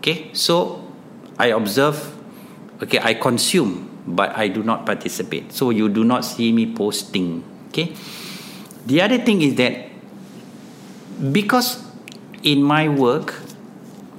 Okay. 0.00 0.32
So 0.32 0.84
I 1.40 1.52
observe 1.56 2.22
Okay, 2.82 2.98
I 2.98 3.14
consume, 3.14 3.86
but 4.10 4.34
I 4.34 4.48
do 4.48 4.66
not 4.66 4.84
participate. 4.84 5.52
So 5.54 5.70
you 5.70 5.88
do 5.88 6.02
not 6.02 6.24
see 6.26 6.50
me 6.50 6.66
posting. 6.74 7.46
Okay. 7.70 7.94
The 8.86 9.00
other 9.00 9.18
thing 9.22 9.40
is 9.40 9.54
that 9.54 9.86
because 11.30 11.78
in 12.42 12.60
my 12.60 12.88
work, 12.90 13.38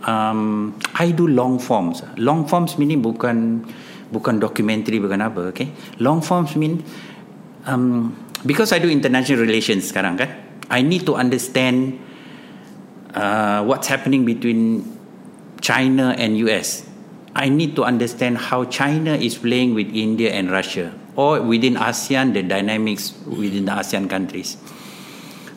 um, 0.08 0.80
I 0.96 1.12
do 1.12 1.28
long 1.28 1.60
forms. 1.60 2.02
Long 2.16 2.48
forms 2.48 2.80
meaning 2.80 3.04
bukan 3.04 3.68
bukan 4.14 4.38
documentary 4.38 5.02
bukan 5.02 5.26
apa. 5.26 5.50
Okay. 5.50 5.74
Long 5.98 6.22
forms 6.22 6.54
mean 6.54 6.86
um, 7.66 8.14
because 8.46 8.70
I 8.70 8.78
do 8.78 8.88
international 8.94 9.42
relations 9.42 9.90
sekarang 9.90 10.22
kan. 10.22 10.30
I 10.70 10.86
need 10.86 11.10
to 11.10 11.18
understand 11.18 11.98
uh, 13.18 13.66
what's 13.66 13.90
happening 13.90 14.24
between 14.24 14.86
China 15.60 16.14
and 16.14 16.38
US. 16.46 16.86
I 17.34 17.50
need 17.50 17.74
to 17.76 17.84
understand 17.84 18.38
how 18.38 18.70
China 18.70 19.18
is 19.18 19.42
playing 19.42 19.74
with 19.74 19.90
India 19.90 20.30
and 20.30 20.54
Russia, 20.54 20.94
or 21.18 21.42
within 21.42 21.82
ASEAN, 21.82 22.38
the 22.38 22.46
dynamics 22.46 23.18
within 23.26 23.66
the 23.66 23.74
ASEAN 23.74 24.06
countries. 24.06 24.58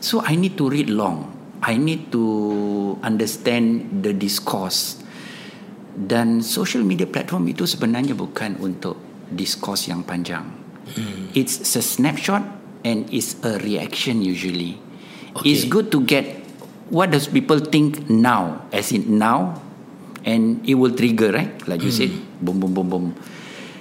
So 0.01 0.25
I 0.25 0.37
need 0.37 0.57
to 0.57 0.71
read 0.71 0.89
long. 0.89 1.37
I 1.61 1.77
need 1.77 2.13
to 2.13 2.99
understand 3.03 4.05
the 4.05 4.13
discourse. 4.13 5.05
Dan 5.97 6.45
social 6.45 6.85
media 6.85 7.09
platform 7.09 7.49
itu 7.49 7.65
sebenarnya 7.65 8.13
bukan 8.13 8.61
untuk 8.61 9.01
discourse 9.33 9.89
yang 9.89 10.05
panjang. 10.05 10.45
Hmm. 10.93 11.33
It's 11.33 11.65
a 11.73 11.83
snapshot 11.83 12.45
and 12.85 13.09
it's 13.09 13.41
a 13.41 13.57
reaction 13.65 14.21
usually. 14.21 14.77
Okay. 15.41 15.57
It's 15.57 15.65
good 15.65 15.89
to 15.97 16.05
get 16.05 16.45
what 16.93 17.11
does 17.11 17.27
people 17.27 17.59
think 17.59 18.07
now, 18.13 18.69
as 18.71 18.93
in 18.93 19.19
now, 19.19 19.59
and 20.23 20.61
it 20.69 20.77
will 20.77 20.93
trigger, 20.93 21.33
right? 21.33 21.51
Like 21.67 21.83
you 21.83 21.91
hmm. 21.91 21.99
said, 21.99 22.13
boom, 22.45 22.61
boom, 22.61 22.73
boom, 22.77 22.89
boom. 22.93 23.07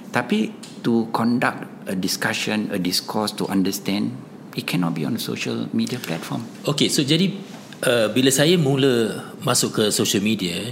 Tapi 0.10 0.56
to 0.88 1.12
conduct 1.12 1.68
a 1.92 1.96
discussion, 1.96 2.72
a 2.72 2.80
discourse, 2.80 3.36
to 3.36 3.46
understand, 3.52 4.16
it 4.56 4.66
cannot 4.66 4.96
be 4.96 5.04
on 5.04 5.20
a 5.20 5.22
social 5.22 5.68
media 5.76 6.00
platform. 6.00 6.48
Okay, 6.64 6.88
so 6.88 7.04
jadi 7.04 7.36
uh, 7.84 8.08
bila 8.16 8.32
saya 8.32 8.56
mula 8.56 9.22
masuk 9.44 9.84
ke 9.84 9.84
social 9.92 10.24
media, 10.24 10.72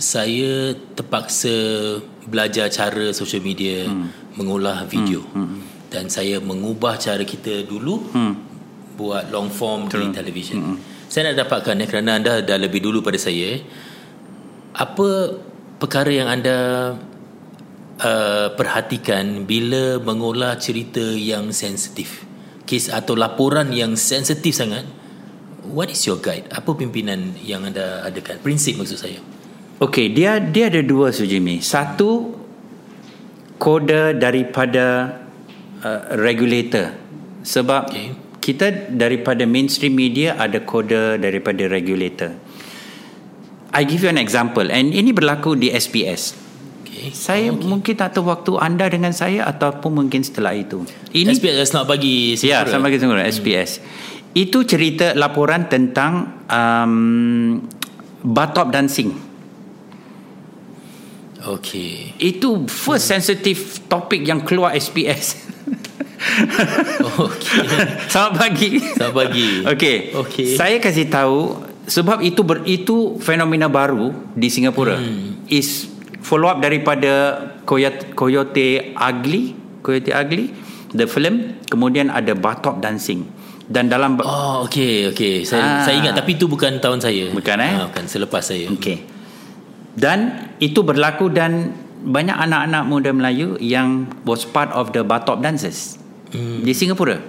saya 0.00 0.72
terpaksa 0.96 1.52
belajar 2.24 2.72
cara 2.72 3.12
social 3.12 3.44
media 3.44 3.84
hmm. 3.84 4.40
mengolah 4.40 4.88
video 4.88 5.20
hmm. 5.20 5.36
Hmm. 5.36 5.60
dan 5.92 6.08
saya 6.08 6.40
mengubah 6.40 6.96
cara 6.96 7.20
kita 7.20 7.68
dulu 7.68 8.08
hmm. 8.08 8.34
buat 8.96 9.28
long 9.28 9.52
form 9.52 9.92
True. 9.92 10.08
di 10.08 10.16
television. 10.16 10.56
Hmm. 10.58 10.78
Saya 11.10 11.30
nak 11.30 11.42
dapatkan 11.46 11.74
ya, 11.74 11.86
kerana 11.90 12.22
anda 12.22 12.38
dah 12.38 12.54
lebih 12.54 12.80
dulu 12.86 13.02
pada 13.02 13.18
saya. 13.18 13.58
Apa 14.78 15.34
perkara 15.82 16.06
yang 16.06 16.30
anda 16.30 16.94
uh, 17.98 18.48
perhatikan 18.54 19.42
bila 19.42 19.98
mengolah 19.98 20.54
cerita 20.54 21.02
yang 21.02 21.50
sensitif? 21.50 22.22
Kes 22.62 22.86
atau 22.86 23.18
laporan 23.18 23.74
yang 23.74 23.98
sensitif 23.98 24.54
sangat? 24.54 24.86
What 25.66 25.90
is 25.90 26.06
your 26.06 26.22
guide? 26.22 26.46
Apa 26.54 26.78
pimpinan 26.78 27.34
yang 27.42 27.66
anda 27.66 28.06
adakan? 28.06 28.38
Prinsip 28.38 28.78
maksud 28.78 29.02
saya. 29.02 29.18
Okey, 29.80 30.12
dia 30.12 30.36
dia 30.44 30.68
ada 30.68 30.84
dua 30.84 31.08
Sujimi. 31.08 31.64
Satu 31.64 32.36
kode 33.56 34.20
daripada 34.20 35.16
uh, 35.80 36.20
regulator. 36.20 36.92
Sebab 37.40 37.88
okay. 37.88 38.12
kita 38.44 38.92
daripada 38.92 39.48
mainstream 39.48 39.96
media 39.96 40.36
ada 40.36 40.60
kode 40.60 41.16
daripada 41.24 41.64
regulator. 41.64 42.36
I 43.72 43.88
give 43.88 44.04
you 44.04 44.12
an 44.12 44.20
example 44.20 44.68
and 44.68 44.92
ini 44.92 45.16
berlaku 45.16 45.56
di 45.56 45.72
SPS. 45.72 46.36
Okay. 46.84 47.16
Saya 47.16 47.48
okay. 47.48 47.64
mungkin 47.64 47.96
tak 47.96 48.20
tahu 48.20 48.28
waktu 48.28 48.52
anda 48.60 48.84
dengan 48.84 49.16
saya 49.16 49.48
ataupun 49.48 49.96
mungkin 49.96 50.20
setelah 50.20 50.52
itu. 50.52 50.84
Ini 51.16 51.32
SPS 51.32 51.72
nak 51.72 51.88
bagi 51.88 52.36
Ya, 52.44 52.68
selamat 52.68 52.84
bagi 52.84 52.98
sempurna 53.00 53.24
hmm. 53.24 53.32
SPS. 53.32 53.70
Itu 54.36 54.68
cerita 54.68 55.16
laporan 55.16 55.72
tentang 55.72 56.44
um, 56.52 57.64
Batop 58.20 58.68
dancing. 58.68 59.29
Okay. 61.40 62.12
Itu 62.20 62.68
first 62.68 63.08
sensitive 63.08 63.80
topic 63.88 64.20
yang 64.20 64.44
keluar 64.44 64.76
SPS. 64.76 65.40
okay. 67.16 67.64
Selamat 68.12 68.32
pagi. 68.36 68.76
Selamat 68.76 69.14
pagi. 69.16 69.48
Okay. 69.64 69.96
okay. 70.12 70.46
Saya 70.52 70.76
kasih 70.76 71.08
tahu 71.08 71.64
sebab 71.88 72.20
itu 72.20 72.44
ber, 72.44 72.60
itu 72.68 73.16
fenomena 73.24 73.72
baru 73.72 74.12
di 74.36 74.52
Singapura. 74.52 75.00
Hmm. 75.00 75.40
Is 75.48 75.88
follow 76.20 76.52
up 76.52 76.60
daripada 76.60 77.40
Coyote, 77.64 78.12
Coyote 78.12 78.92
Ugly, 78.92 79.42
Coyote 79.80 80.12
Ugly, 80.12 80.44
the 80.92 81.08
film. 81.08 81.56
Kemudian 81.72 82.12
ada 82.12 82.36
Batop 82.36 82.84
Dancing. 82.84 83.24
Dan 83.70 83.86
dalam 83.86 84.18
Oh, 84.26 84.66
okay, 84.66 85.08
okay. 85.08 85.46
Saya, 85.46 85.62
ah. 85.62 85.82
saya 85.86 85.94
ingat 86.02 86.18
tapi 86.18 86.34
itu 86.34 86.50
bukan 86.50 86.82
tahun 86.82 86.98
saya. 87.00 87.30
Bukan 87.30 87.56
eh? 87.62 87.72
Ah, 87.78 87.86
bukan 87.88 88.04
selepas 88.10 88.42
saya. 88.42 88.66
Okay 88.76 89.19
dan 89.98 90.50
itu 90.62 90.82
berlaku 90.86 91.32
dan 91.32 91.74
banyak 92.00 92.32
anak-anak 92.32 92.82
muda 92.88 93.10
Melayu 93.12 93.60
yang 93.60 94.08
was 94.24 94.48
part 94.48 94.72
of 94.72 94.96
the 94.96 95.04
Batop 95.04 95.44
dances 95.44 96.00
hmm. 96.32 96.64
di 96.64 96.72
Singapura. 96.72 97.20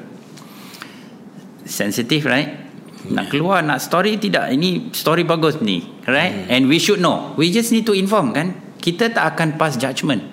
Sensitif 1.67 2.23
right? 2.27 2.71
Nak 3.11 3.33
keluar 3.33 3.65
nak 3.65 3.81
story 3.81 4.21
tidak? 4.21 4.53
Ini 4.53 4.93
story 4.93 5.25
bagus 5.25 5.59
ni 5.59 5.83
right? 6.07 6.47
Hmm. 6.47 6.53
and 6.53 6.61
we 6.71 6.79
should 6.79 7.01
know. 7.03 7.33
We 7.35 7.51
just 7.51 7.73
need 7.75 7.83
to 7.89 7.93
inform 7.97 8.31
kan? 8.31 8.55
Kita 8.81 9.11
tak 9.13 9.35
akan 9.35 9.59
pass 9.59 9.77
judgement. 9.77 10.23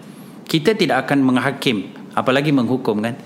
Kita 0.48 0.72
tidak 0.72 1.08
akan 1.08 1.24
menghakim 1.24 1.92
apalagi 2.16 2.54
menghukum 2.54 3.02
kan? 3.02 3.18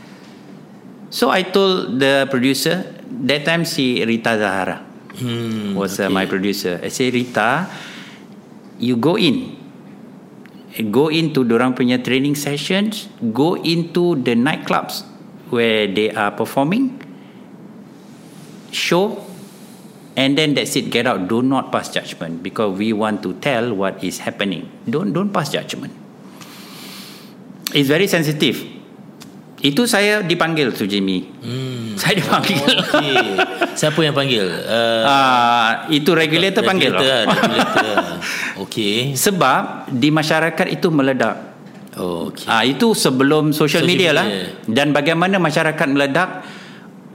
So 1.12 1.28
I 1.28 1.44
told 1.44 2.00
the 2.00 2.24
producer 2.32 2.88
that 3.28 3.44
time 3.44 3.68
si 3.68 4.00
Rita 4.00 4.40
Zahara 4.40 4.80
hmm, 5.20 5.76
was 5.76 6.00
uh, 6.00 6.08
okay. 6.08 6.14
my 6.14 6.24
producer. 6.24 6.80
I 6.80 6.88
say 6.88 7.12
Rita 7.12 7.68
you 8.82 8.98
go 8.98 9.14
in. 9.14 9.54
Go 10.90 11.08
into 11.08 11.46
orang 11.46 11.78
punya 11.78 12.02
training 12.02 12.34
sessions 12.34 13.06
go 13.36 13.54
into 13.60 14.16
the 14.24 14.32
nightclubs 14.34 15.04
where 15.52 15.84
they 15.84 16.08
are 16.16 16.32
performing 16.32 16.96
show 18.72 19.20
and 20.16 20.32
then 20.36 20.56
that's 20.56 20.74
it 20.74 20.88
get 20.90 21.06
out. 21.06 21.28
Do 21.28 21.44
not 21.44 21.70
pass 21.70 21.92
judgment 21.92 22.42
because 22.42 22.72
we 22.76 22.96
want 22.96 23.22
to 23.22 23.36
tell 23.44 23.76
what 23.76 24.02
is 24.02 24.24
happening. 24.24 24.72
Don't 24.88 25.12
don't 25.12 25.28
pass 25.28 25.52
judgment. 25.52 25.92
It's 27.76 27.88
very 27.92 28.08
sensitive 28.08 28.81
itu 29.62 29.86
saya 29.86 30.26
dipanggil 30.26 30.74
tu 30.74 30.90
Jimmy. 30.90 31.22
Hmm. 31.38 31.94
Saya 31.94 32.18
dipanggil. 32.18 32.58
Oh, 32.66 32.98
okay. 32.98 33.14
Siapa 33.78 33.94
yang 34.02 34.10
panggil? 34.10 34.42
Uh, 34.42 35.06
uh, 35.06 35.70
itu 35.86 36.10
regulator, 36.18 36.66
panggil. 36.66 36.90
Regulator. 36.90 37.30
regulator. 37.30 37.96
Okey. 38.66 39.14
Sebab 39.14 39.86
di 39.94 40.10
masyarakat 40.10 40.66
itu 40.66 40.90
meledak. 40.90 41.54
Oh, 41.94 42.34
okay. 42.34 42.50
uh, 42.50 42.64
itu 42.66 42.90
sebelum 42.90 43.54
social, 43.54 43.86
social 43.86 43.86
media, 43.86 44.10
media 44.10 44.18
lah. 44.18 44.26
Dan 44.66 44.90
bagaimana 44.90 45.38
masyarakat 45.38 45.86
meledak, 45.94 46.42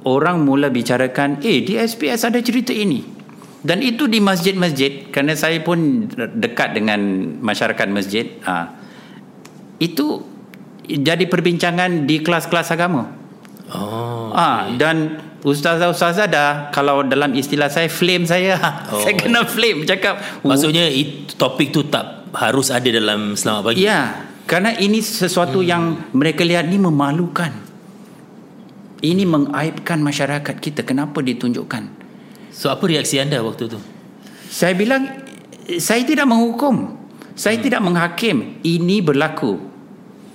orang 0.08 0.40
mula 0.48 0.72
bicarakan, 0.72 1.44
eh 1.44 1.68
di 1.68 1.76
SPS 1.76 2.32
ada 2.32 2.40
cerita 2.40 2.72
ini. 2.72 3.04
Dan 3.60 3.84
itu 3.84 4.08
di 4.08 4.24
masjid-masjid, 4.24 5.12
kerana 5.12 5.36
saya 5.36 5.60
pun 5.60 6.08
dekat 6.16 6.80
dengan 6.80 7.00
masyarakat 7.44 7.88
masjid. 7.92 8.40
Uh, 8.48 8.72
itu 9.84 10.37
jadi 10.88 11.28
perbincangan 11.28 12.08
di 12.08 12.24
kelas-kelas 12.24 12.72
agama. 12.72 13.12
Oh. 13.68 14.32
Ah 14.32 14.72
okay. 14.72 14.80
dan 14.80 15.20
ustazah-ustazah 15.44 16.28
dah 16.32 16.52
kalau 16.72 17.04
dalam 17.04 17.36
istilah 17.36 17.68
saya 17.68 17.92
flame 17.92 18.24
saya. 18.24 18.56
Oh. 18.88 19.04
saya 19.04 19.20
kena 19.20 19.44
flame 19.44 19.84
cakap. 19.84 20.24
Maksudnya 20.48 20.88
it, 20.88 21.36
topik 21.36 21.76
tu 21.76 21.84
tak 21.92 22.32
harus 22.32 22.72
ada 22.72 22.88
dalam 22.88 23.36
selamat 23.36 23.62
pagi. 23.68 23.84
Ya. 23.84 24.32
Kerana 24.48 24.80
ini 24.80 25.04
sesuatu 25.04 25.60
hmm. 25.60 25.68
yang 25.68 25.84
mereka 26.16 26.48
lihat 26.48 26.72
ni 26.72 26.80
memalukan. 26.80 27.52
Ini 29.04 29.28
mengaibkan 29.28 30.00
masyarakat 30.00 30.56
kita. 30.58 30.88
Kenapa 30.88 31.20
ditunjukkan? 31.20 31.84
So 32.56 32.72
apa 32.72 32.88
reaksi 32.88 33.20
anda 33.20 33.44
waktu 33.44 33.68
tu? 33.68 33.80
Saya 34.48 34.72
bilang 34.72 35.04
saya 35.84 36.08
tidak 36.08 36.32
menghukum. 36.32 36.96
Saya 37.36 37.60
hmm. 37.60 37.66
tidak 37.68 37.82
menghakim. 37.84 38.64
Ini 38.64 39.04
berlaku 39.04 39.67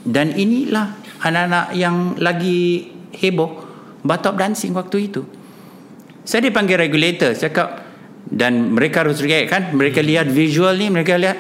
dan 0.03 0.35
inilah 0.35 0.99
anak-anak 1.23 1.67
yang 1.79 2.19
lagi 2.19 2.91
heboh 3.15 3.71
Batop 4.03 4.35
dancing 4.35 4.75
waktu 4.75 5.07
itu. 5.07 5.23
Saya 6.27 6.51
dipanggil 6.51 6.75
regulator 6.79 7.35
Cakap 7.35 7.87
Dan 8.27 8.75
mereka 8.75 9.07
harus 9.07 9.23
react 9.23 9.47
kan? 9.51 9.63
Mereka 9.75 10.03
hmm. 10.03 10.09
lihat 10.11 10.27
visual 10.31 10.75
ni 10.75 10.91
Mereka 10.91 11.15
lihat 11.19 11.39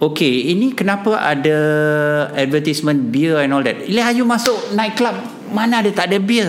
Okay 0.00 0.52
ini 0.52 0.72
kenapa 0.72 1.20
ada 1.20 1.58
Advertisement 2.32 3.12
beer 3.12 3.44
and 3.44 3.52
all 3.52 3.60
that? 3.60 3.84
Lihat 3.84 4.16
you 4.16 4.24
masuk 4.24 4.72
night 4.72 4.96
club 4.96 5.16
Mana 5.52 5.84
ada 5.84 5.90
tak 5.92 6.08
ada 6.08 6.16
beer. 6.22 6.48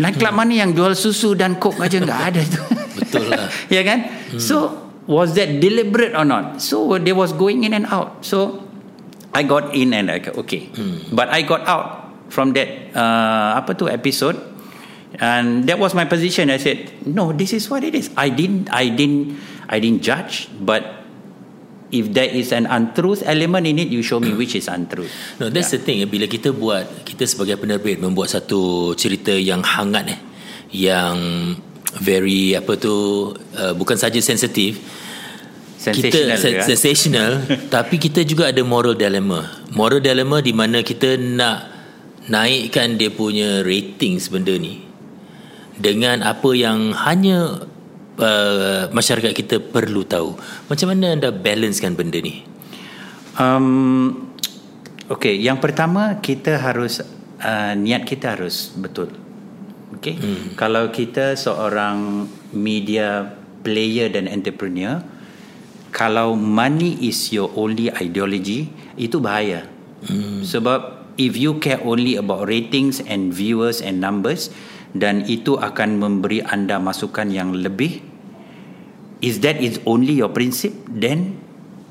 Night 0.00 0.18
club 0.18 0.34
hmm. 0.34 0.40
mana 0.42 0.54
yang 0.66 0.70
jual 0.74 0.98
susu 0.98 1.38
dan 1.38 1.60
coke 1.62 1.78
aja? 1.78 2.02
Nggak 2.02 2.22
ada 2.32 2.42
tu. 2.42 2.62
Betul 2.98 3.24
lah. 3.30 3.46
Ya 3.74 3.86
kan? 3.86 4.10
Hmm. 4.34 4.42
So 4.42 4.86
Was 5.06 5.38
that 5.38 5.62
deliberate 5.62 6.18
or 6.18 6.26
not? 6.26 6.58
So 6.58 6.98
they 6.98 7.14
was 7.14 7.30
going 7.30 7.62
in 7.62 7.70
and 7.70 7.86
out. 7.86 8.26
So 8.26 8.65
I 9.36 9.44
got 9.44 9.76
in 9.76 9.92
and 9.92 10.08
I 10.08 10.24
okay. 10.24 10.72
Hmm. 10.72 11.12
But 11.12 11.28
I 11.28 11.44
got 11.44 11.68
out 11.68 12.08
from 12.32 12.56
that 12.56 12.96
uh, 12.96 13.60
apa 13.60 13.76
tu 13.76 13.84
episode 13.84 14.40
and 15.20 15.68
that 15.68 15.78
was 15.78 15.92
my 15.92 16.04
position. 16.04 16.48
I 16.50 16.56
said, 16.56 16.88
no, 17.04 17.32
this 17.32 17.52
is 17.52 17.68
what 17.68 17.84
it 17.84 17.94
is. 17.94 18.10
I 18.16 18.28
didn't, 18.28 18.72
I 18.72 18.88
didn't, 18.88 19.38
I 19.68 19.78
didn't 19.80 20.02
judge, 20.02 20.48
but 20.60 21.04
if 21.92 22.12
there 22.12 22.28
is 22.28 22.52
an 22.52 22.66
untruth 22.66 23.22
element 23.24 23.66
in 23.66 23.78
it, 23.78 23.88
you 23.88 24.02
show 24.02 24.18
me 24.20 24.34
which 24.34 24.56
is 24.56 24.68
untruth. 24.68 25.10
No, 25.38 25.48
that's 25.48 25.72
yeah. 25.72 25.78
the 25.78 25.84
thing. 25.84 25.98
Bila 26.08 26.26
kita 26.26 26.50
buat, 26.52 27.06
kita 27.06 27.24
sebagai 27.28 27.56
penerbit 27.60 28.00
membuat 28.00 28.32
satu 28.32 28.92
cerita 28.98 29.32
yang 29.32 29.62
hangat 29.62 30.16
eh, 30.16 30.20
yang 30.74 31.16
very 32.02 32.52
apa 32.52 32.76
tu, 32.76 33.32
uh, 33.56 33.72
bukan 33.72 33.96
saja 33.96 34.18
sensitif, 34.20 34.82
sensational 35.94 36.38
kita 36.38 36.48
ya? 36.50 36.62
sensational 36.66 37.30
tapi 37.74 37.96
kita 38.02 38.26
juga 38.26 38.50
ada 38.50 38.62
moral 38.66 38.98
dilemma. 38.98 39.62
Moral 39.70 40.02
dilemma 40.02 40.42
di 40.42 40.52
mana 40.56 40.82
kita 40.82 41.14
nak 41.20 41.58
naikkan 42.26 42.98
dia 42.98 43.10
punya 43.14 43.62
rating 43.62 44.18
sebenda 44.18 44.54
ni 44.58 44.82
dengan 45.78 46.24
apa 46.24 46.50
yang 46.56 46.90
hanya 46.96 47.68
uh, 48.18 48.90
masyarakat 48.90 49.32
kita 49.36 49.62
perlu 49.62 50.02
tahu. 50.02 50.34
Macam 50.66 50.86
mana 50.90 51.14
anda 51.14 51.30
balancekan 51.30 51.94
benda 51.94 52.18
ni? 52.18 52.42
Um 53.36 54.32
okey 55.12 55.38
yang 55.38 55.60
pertama 55.60 56.18
kita 56.18 56.58
harus 56.58 57.04
uh, 57.44 57.72
niat 57.76 58.02
kita 58.08 58.34
harus 58.34 58.72
betul. 58.74 59.12
Okey 60.00 60.18
hmm. 60.18 60.58
kalau 60.58 60.90
kita 60.90 61.38
seorang 61.38 62.26
media 62.50 63.28
player 63.62 64.10
dan 64.10 64.26
entrepreneur 64.26 65.15
kalau 65.96 66.36
money 66.36 66.92
is 67.00 67.32
your 67.32 67.48
only 67.56 67.88
ideology 67.96 68.68
itu 69.00 69.16
bahaya. 69.16 69.64
Hmm. 70.04 70.44
sebab 70.44 71.08
if 71.16 71.40
you 71.40 71.56
care 71.56 71.80
only 71.80 72.20
about 72.20 72.44
ratings 72.44 73.00
and 73.08 73.32
viewers 73.32 73.80
and 73.80 73.96
numbers 73.96 74.52
dan 74.92 75.24
itu 75.24 75.56
akan 75.56 75.96
memberi 75.96 76.44
anda 76.44 76.76
masukan 76.76 77.32
yang 77.32 77.56
lebih 77.56 78.04
is 79.24 79.40
that 79.40 79.56
is 79.56 79.80
only 79.88 80.20
your 80.20 80.28
principle 80.28 80.76
then 80.92 81.40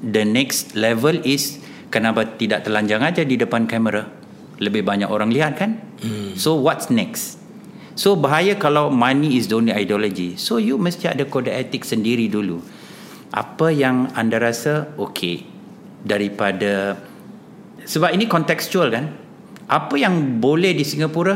the 0.06 0.22
next 0.22 0.78
level 0.78 1.18
is 1.26 1.58
kenapa 1.90 2.38
tidak 2.38 2.62
telanjang 2.62 3.02
aja 3.02 3.26
di 3.26 3.42
depan 3.42 3.66
kamera? 3.66 4.06
Lebih 4.62 4.86
banyak 4.86 5.10
orang 5.10 5.34
lihat 5.34 5.58
kan? 5.58 5.82
Hmm. 6.06 6.38
so 6.38 6.54
what's 6.62 6.94
next? 6.94 7.42
So 7.98 8.14
bahaya 8.14 8.54
kalau 8.54 8.94
money 8.94 9.34
is 9.40 9.50
the 9.50 9.58
only 9.58 9.74
ideology. 9.74 10.38
So 10.38 10.62
you 10.62 10.78
mesti 10.78 11.10
ada 11.10 11.26
kode 11.26 11.50
etik 11.50 11.82
sendiri 11.82 12.30
dulu 12.30 12.62
apa 13.36 13.68
yang 13.68 14.16
anda 14.16 14.40
rasa 14.40 14.96
okey 14.96 15.44
daripada 16.08 16.96
sebab 17.84 18.16
ini 18.16 18.32
kontekstual 18.32 18.88
kan? 18.88 19.12
Apa 19.68 20.00
yang 20.00 20.40
boleh 20.40 20.72
di 20.72 20.88
Singapura 20.88 21.36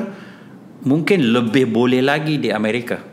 mungkin 0.88 1.36
lebih 1.36 1.68
boleh 1.68 2.00
lagi 2.00 2.40
di 2.40 2.56
Amerika. 2.56 3.04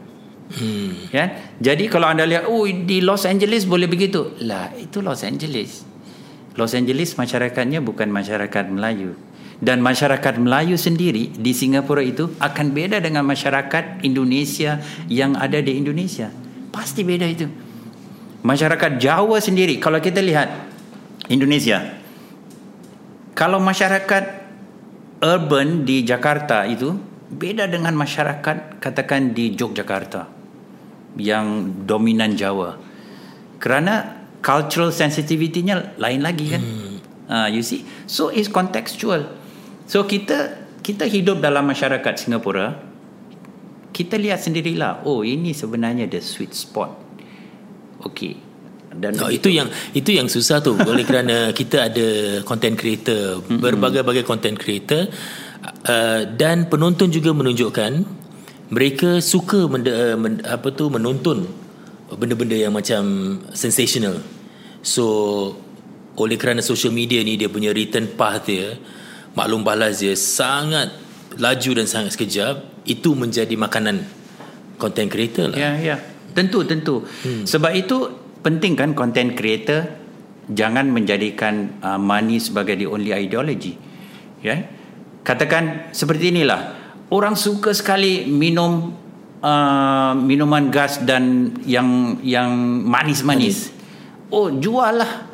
Hmm. 0.46 1.10
kan 1.10 1.58
jadi 1.58 1.90
kalau 1.90 2.06
anda 2.06 2.22
lihat 2.22 2.46
oh 2.46 2.70
di 2.70 3.02
Los 3.02 3.26
Angeles 3.26 3.66
boleh 3.66 3.90
begitu. 3.90 4.38
Lah 4.46 4.70
itu 4.78 5.02
Los 5.02 5.26
Angeles. 5.26 5.82
Los 6.54 6.70
Angeles 6.78 7.18
masyarakatnya 7.18 7.82
bukan 7.82 8.06
masyarakat 8.14 8.70
Melayu. 8.70 9.18
Dan 9.58 9.82
masyarakat 9.82 10.38
Melayu 10.38 10.78
sendiri 10.78 11.32
di 11.34 11.52
Singapura 11.56 12.04
itu 12.04 12.30
akan 12.38 12.76
beda 12.76 13.02
dengan 13.02 13.26
masyarakat 13.26 14.06
Indonesia 14.06 14.78
yang 15.10 15.34
ada 15.34 15.58
di 15.58 15.74
Indonesia. 15.74 16.30
Pasti 16.70 17.02
beda 17.02 17.24
itu 17.26 17.65
masyarakat 18.46 19.02
Jawa 19.02 19.42
sendiri 19.42 19.82
kalau 19.82 19.98
kita 19.98 20.22
lihat 20.22 20.46
Indonesia 21.26 21.82
kalau 23.34 23.58
masyarakat 23.58 24.24
urban 25.20 25.84
di 25.84 26.06
Jakarta 26.06 26.64
itu 26.64 26.96
beda 27.26 27.66
dengan 27.68 27.92
masyarakat 27.92 28.80
katakan 28.80 29.36
di 29.36 29.52
Yogyakarta 29.52 30.24
yang 31.20 31.72
dominan 31.84 32.32
Jawa. 32.32 32.80
Kerana 33.60 34.24
cultural 34.40 34.92
sensitivity-nya 34.92 36.00
lain 36.00 36.20
lagi 36.24 36.46
kan? 36.48 36.62
Hmm. 36.62 36.96
uh, 37.28 37.48
you 37.52 37.60
see? 37.60 37.84
So 38.08 38.32
it's 38.32 38.48
contextual. 38.48 39.28
So 39.84 40.08
kita 40.08 40.64
kita 40.80 41.04
hidup 41.04 41.44
dalam 41.44 41.66
masyarakat 41.68 42.14
Singapura 42.16 42.78
kita 43.90 44.20
lihat 44.20 44.44
sendirilah 44.44 45.02
oh 45.08 45.24
ini 45.24 45.56
sebenarnya 45.56 46.06
the 46.06 46.20
sweet 46.20 46.52
spot 46.52 47.05
okey. 48.10 48.46
Dan 48.96 49.12
oh, 49.20 49.28
itu 49.28 49.52
yang 49.52 49.68
itu 49.92 50.16
yang 50.16 50.26
susah 50.26 50.64
tu. 50.64 50.72
Oleh 50.72 51.04
kerana 51.08 51.52
kita 51.52 51.92
ada 51.92 52.40
content 52.48 52.74
creator 52.74 53.44
berbagai-bagai 53.44 54.24
content 54.24 54.56
creator 54.56 55.12
uh, 55.86 56.24
dan 56.32 56.66
penonton 56.72 57.12
juga 57.12 57.36
menunjukkan 57.36 57.92
mereka 58.72 59.22
suka 59.22 59.68
men, 59.70 59.84
uh, 59.86 60.16
men, 60.18 60.42
apa 60.42 60.72
tu 60.72 60.88
menonton 60.88 61.46
benda-benda 62.16 62.56
yang 62.56 62.72
macam 62.72 63.36
sensational. 63.52 64.22
So 64.80 65.04
oleh 66.16 66.40
kerana 66.40 66.64
social 66.64 66.96
media 66.96 67.20
ni 67.20 67.36
dia 67.36 67.52
punya 67.52 67.76
return 67.76 68.08
path 68.16 68.48
dia 68.48 68.80
maklum 69.36 69.60
balas 69.60 70.00
dia 70.00 70.16
sangat 70.16 70.88
laju 71.36 71.70
dan 71.76 71.84
sangat 71.84 72.16
sekejap 72.16 72.88
itu 72.88 73.12
menjadi 73.12 73.52
makanan 73.52 74.00
content 74.80 75.12
creator 75.12 75.52
lah. 75.52 75.58
Ya 75.58 75.62
yeah, 75.62 75.74
ya. 75.76 75.88
yeah. 75.92 76.15
Tentu 76.36 76.68
tentu. 76.68 77.00
Hmm. 77.00 77.48
Sebab 77.48 77.72
itu 77.72 78.12
penting 78.44 78.76
kan 78.76 78.92
content 78.92 79.32
creator 79.32 79.88
jangan 80.52 80.86
menjadikan 80.92 81.80
uh, 81.80 81.98
money 81.98 82.38
sebagai 82.38 82.76
the 82.76 82.86
only 82.86 83.10
ideology. 83.10 83.74
Ya. 84.44 84.52
Yeah? 84.52 84.60
Katakan 85.26 85.90
seperti 85.90 86.30
inilah. 86.30 86.76
Orang 87.10 87.38
suka 87.38 87.70
sekali 87.70 88.26
minum 88.26 88.94
uh, 89.42 90.12
minuman 90.14 90.70
gas 90.70 91.02
dan 91.02 91.54
yang 91.66 92.20
yang 92.22 92.50
manis-manis. 92.86 93.74
Oh, 94.30 94.50
jual 94.50 95.02
lah. 95.02 95.26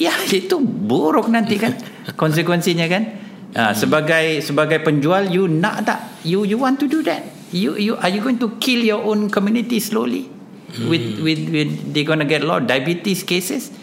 Ya, 0.00 0.16
itu 0.32 0.56
buruk 0.64 1.28
nanti 1.28 1.60
kan 1.60 1.76
konsekuensinya 2.20 2.86
kan. 2.88 3.02
Uh, 3.50 3.72
sebagai 3.74 4.40
sebagai 4.46 4.78
penjual 4.80 5.26
you 5.28 5.50
nak 5.50 5.84
tak? 5.84 6.00
You 6.24 6.44
you 6.44 6.56
want 6.56 6.80
to 6.80 6.86
do 6.88 7.04
that? 7.04 7.39
You 7.50 7.74
you 7.76 7.94
are 7.98 8.10
you 8.10 8.22
going 8.22 8.38
to 8.38 8.56
kill 8.62 8.82
your 8.82 9.02
own 9.02 9.30
community 9.30 9.78
slowly? 9.78 10.40
Hmm. 10.70 10.86
with 10.86 11.18
with 11.18 11.42
with 11.50 11.70
they 11.90 12.06
gonna 12.06 12.26
get 12.26 12.42
a 12.42 12.46
lot 12.46 12.62
of 12.62 12.66
diabetes 12.70 13.26
cases? 13.26 13.74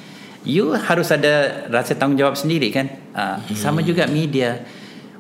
You 0.48 0.72
harus 0.80 1.12
ada 1.12 1.68
rasa 1.68 2.00
tanggungjawab 2.00 2.40
sendiri 2.40 2.72
kan? 2.72 2.88
Uh, 3.12 3.36
hmm. 3.44 3.58
sama 3.60 3.84
juga 3.84 4.08
media. 4.08 4.64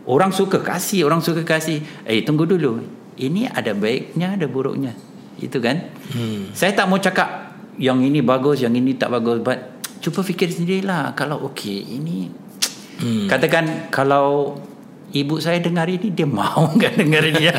Orang 0.07 0.31
suka 0.31 0.63
kasih 0.63 1.03
orang 1.03 1.19
suka 1.19 1.43
kasih. 1.43 1.83
Eh 2.07 2.23
tunggu 2.23 2.47
dulu. 2.47 2.79
Ini 3.19 3.51
ada 3.51 3.75
baiknya 3.75 4.39
ada 4.39 4.47
buruknya. 4.47 4.95
Itu 5.37 5.59
kan? 5.59 5.91
Hmm. 6.15 6.55
saya 6.55 6.71
tak 6.71 6.87
mau 6.87 6.97
cakap 7.03 7.59
yang 7.75 7.99
ini 7.99 8.23
bagus 8.23 8.63
yang 8.63 8.71
ini 8.71 8.95
tak 8.95 9.11
bagus. 9.11 9.43
But 9.43 9.83
cuba 9.99 10.23
fikir 10.23 10.47
sendirilah. 10.47 11.11
Kalau 11.19 11.51
okey 11.51 11.83
ini 11.83 12.31
hmm. 13.03 13.27
katakan 13.27 13.91
kalau 13.91 14.55
ibu 15.23 15.41
saya 15.41 15.57
dengar 15.61 15.89
ini 15.89 16.13
dia 16.13 16.27
mau 16.27 16.69
enggak 16.73 16.97
dengar 17.01 17.23
ini 17.25 17.49
ya? 17.49 17.55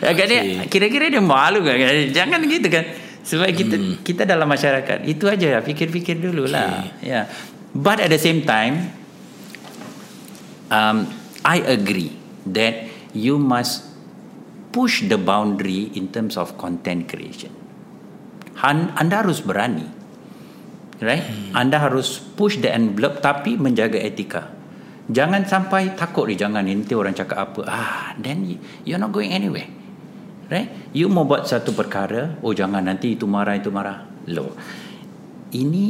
Agak 0.00 0.26
dia 0.30 0.42
kira-kira 0.66 1.12
dia 1.12 1.22
malu 1.22 1.64
kan? 1.64 1.76
Jangan 2.10 2.40
gitu 2.46 2.68
kan? 2.70 2.84
Sebab 3.20 3.48
kita 3.52 3.76
hmm. 3.76 3.94
kita 4.00 4.22
dalam 4.24 4.48
masyarakat 4.48 5.04
itu 5.04 5.28
aja 5.28 5.46
ya 5.56 5.60
fikir-fikir 5.60 6.18
dulu 6.20 6.48
lah. 6.48 6.88
Okay. 7.00 7.12
ya. 7.12 7.20
But 7.70 8.02
at 8.02 8.10
the 8.10 8.18
same 8.18 8.42
time 8.48 8.90
um, 10.72 11.06
I 11.44 11.62
agree 11.62 12.16
that 12.48 12.88
you 13.12 13.36
must 13.36 13.86
push 14.74 15.04
the 15.04 15.18
boundary 15.18 15.92
in 15.94 16.08
terms 16.10 16.38
of 16.40 16.56
content 16.56 17.10
creation. 17.10 17.52
Anda 18.60 19.24
harus 19.24 19.40
berani 19.40 20.00
right? 21.02 21.24
Hmm. 21.24 21.56
anda 21.56 21.80
harus 21.80 22.20
push 22.20 22.60
the 22.60 22.68
envelope 22.70 23.24
tapi 23.24 23.56
menjaga 23.56 23.96
etika 23.96 24.52
Jangan 25.10 25.42
sampai 25.42 25.98
takut 25.98 26.30
ni 26.30 26.38
jangan 26.38 26.62
nanti 26.62 26.94
orang 26.94 27.10
cakap 27.10 27.50
apa. 27.50 27.60
Ah, 27.66 28.14
then 28.22 28.46
you're 28.86 29.02
not 29.02 29.10
going 29.10 29.34
anywhere. 29.34 29.66
Right? 30.46 30.94
You 30.94 31.10
mau 31.10 31.26
buat 31.26 31.46
satu 31.46 31.74
perkara, 31.74 32.38
oh 32.42 32.54
jangan 32.54 32.86
nanti 32.86 33.18
itu 33.18 33.26
marah 33.26 33.58
itu 33.58 33.74
marah. 33.74 34.06
Lo. 34.30 34.54
Ini 35.50 35.86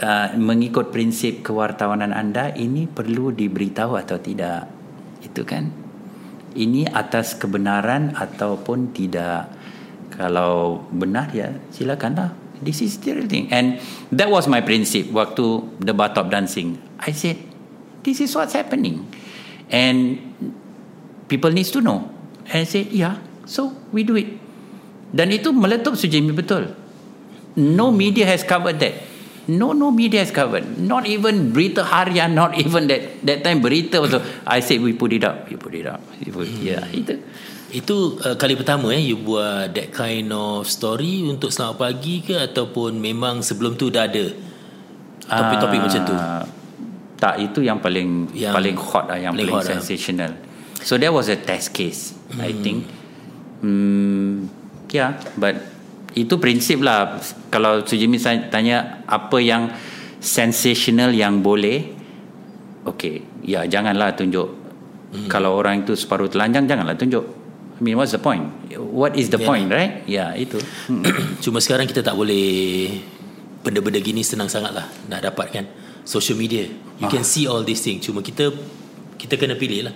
uh, 0.00 0.28
mengikut 0.36 0.88
prinsip 0.92 1.44
kewartawanan 1.44 2.16
anda 2.16 2.52
ini 2.56 2.88
perlu 2.88 3.32
diberitahu 3.36 4.00
atau 4.00 4.16
tidak. 4.16 4.68
Itu 5.20 5.44
kan. 5.44 5.72
Ini 6.56 6.88
atas 6.88 7.36
kebenaran 7.36 8.16
ataupun 8.16 8.96
tidak. 8.96 9.52
Kalau 10.16 10.88
benar 10.88 11.28
ya 11.36 11.52
silakanlah. 11.68 12.32
This 12.64 12.80
is 12.80 12.96
the 13.04 13.12
real 13.12 13.28
thing. 13.28 13.52
And 13.52 13.76
that 14.16 14.32
was 14.32 14.48
my 14.48 14.64
principle 14.64 15.20
waktu 15.20 15.76
the 15.84 15.92
batop 15.92 16.32
dancing. 16.32 16.80
I 16.96 17.12
said, 17.12 17.36
this 18.06 18.22
is 18.22 18.30
what's 18.38 18.54
happening 18.54 19.02
and 19.74 20.22
people 21.26 21.50
needs 21.50 21.74
to 21.74 21.82
know 21.82 22.06
and 22.46 22.62
I 22.62 22.66
say 22.66 22.86
yeah 22.94 23.18
so 23.42 23.74
we 23.90 24.06
do 24.06 24.14
it 24.14 24.30
dan 25.10 25.34
itu 25.34 25.50
meletup 25.50 25.98
Sujimi 25.98 26.30
betul 26.30 26.70
no 27.58 27.90
media 27.90 28.30
has 28.30 28.46
covered 28.46 28.78
that 28.78 29.16
No, 29.46 29.70
no 29.70 29.94
media 29.94 30.26
has 30.26 30.34
covered. 30.34 30.66
Not 30.74 31.06
even 31.06 31.54
Berita 31.54 31.86
Harian, 31.86 32.34
not 32.34 32.58
even 32.58 32.90
that 32.90 33.22
that 33.22 33.46
time 33.46 33.62
Berita 33.62 34.02
also. 34.02 34.18
I 34.42 34.58
said 34.58 34.82
we 34.82 34.90
put 34.90 35.14
it 35.14 35.22
up. 35.22 35.46
You 35.46 35.54
put 35.54 35.70
it 35.78 35.86
up. 35.86 36.02
You 36.18 36.34
put, 36.34 36.50
Hmm. 36.50 36.66
Yeah, 36.66 36.82
itu. 36.90 37.22
Itu 37.70 38.18
uh, 38.26 38.34
kali 38.34 38.58
pertama 38.58 38.90
eh 38.90 38.98
you 38.98 39.22
buat 39.22 39.70
that 39.70 39.94
kind 39.94 40.34
of 40.34 40.66
story 40.66 41.22
untuk 41.22 41.54
selamat 41.54 41.78
pagi 41.78 42.26
ke 42.26 42.34
ataupun 42.34 42.98
memang 42.98 43.38
sebelum 43.38 43.78
tu 43.78 43.86
dah 43.86 44.10
ada 44.10 44.34
topik-topik 45.30 45.78
Ah, 45.78 45.84
macam 45.86 46.00
tu. 46.02 46.14
Tak, 47.16 47.40
itu 47.40 47.64
yang 47.64 47.80
paling 47.80 48.28
Yang 48.36 48.54
paling 48.54 48.76
hot 48.76 49.04
lah, 49.08 49.16
yang 49.16 49.32
paling 49.32 49.48
paling, 49.48 49.64
lah. 49.64 49.72
sensational. 49.80 50.32
So 50.84 51.00
that 51.00 51.08
was 51.10 51.32
a 51.32 51.38
test 51.40 51.72
case, 51.72 52.12
I 52.36 52.52
think. 52.52 52.84
Hmm, 53.64 54.46
yeah, 54.92 55.16
but 55.40 55.56
itu 56.12 56.36
prinsip 56.36 56.84
lah. 56.84 57.16
Kalau 57.48 57.82
Sujimi 57.88 58.20
tanya 58.52 59.00
apa 59.08 59.40
yang 59.40 59.72
sensational 60.20 61.16
yang 61.16 61.40
boleh, 61.40 61.96
okay, 62.84 63.24
ya 63.40 63.64
janganlah 63.64 64.12
tunjuk. 64.12 64.48
Hmm. 65.16 65.28
Kalau 65.32 65.56
orang 65.56 65.88
itu 65.88 65.96
separuh 65.96 66.28
telanjang, 66.28 66.68
janganlah 66.68 66.94
tunjuk. 66.94 67.24
I 67.76 67.80
mean, 67.84 67.96
what's 67.96 68.12
the 68.12 68.20
point? 68.20 68.44
What 68.76 69.16
is 69.16 69.28
the 69.28 69.40
Yeah. 69.40 69.48
point, 69.48 69.68
right? 69.68 70.04
Ya, 70.04 70.36
itu. 70.36 70.60
Hmm. 70.88 71.04
Cuma 71.44 71.60
sekarang 71.60 71.88
kita 71.88 72.04
tak 72.04 72.16
boleh 72.16 72.88
benda-benda 73.64 73.98
gini 73.98 74.22
senang 74.22 74.46
sangat 74.46 74.70
lah 74.76 74.86
nak 75.10 75.26
dapatkan 75.26 75.85
social 76.06 76.38
media. 76.38 76.70
You 77.02 77.10
can 77.10 77.26
see 77.26 77.44
all 77.50 77.60
these 77.66 77.82
things. 77.82 78.06
Cuma 78.06 78.22
kita 78.22 78.54
kita 79.18 79.34
kena 79.36 79.58
pilih 79.58 79.90
lah. 79.90 79.94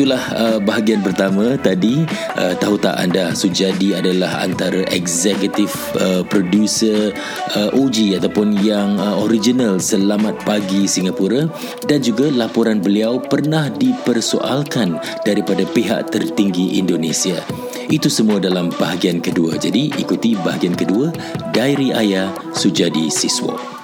Itulah 0.00 0.32
uh, 0.32 0.56
bahagian 0.56 1.04
pertama 1.04 1.60
tadi 1.60 2.08
uh, 2.40 2.56
tahu 2.56 2.80
tak 2.80 2.96
anda 2.96 3.36
Sujadi 3.36 3.92
adalah 3.92 4.40
antara 4.40 4.80
executive 4.96 5.68
uh, 6.00 6.24
producer 6.24 7.12
uh, 7.52 7.68
OG 7.76 8.16
ataupun 8.16 8.64
yang 8.64 8.96
uh, 8.96 9.20
original 9.20 9.76
Selamat 9.76 10.40
Pagi 10.40 10.88
Singapura 10.88 11.52
dan 11.84 12.00
juga 12.00 12.32
laporan 12.32 12.80
beliau 12.80 13.20
pernah 13.20 13.68
dipersoalkan 13.68 14.96
daripada 15.28 15.68
pihak 15.68 16.08
tertinggi 16.08 16.80
Indonesia. 16.80 17.36
Itu 17.92 18.08
semua 18.08 18.40
dalam 18.40 18.72
bahagian 18.80 19.20
kedua. 19.20 19.60
Jadi 19.60 19.92
ikuti 20.00 20.32
bahagian 20.32 20.80
kedua 20.80 21.12
Diary 21.52 21.92
Ayah 21.92 22.32
Sujadi 22.56 23.12
Siswo. 23.12 23.79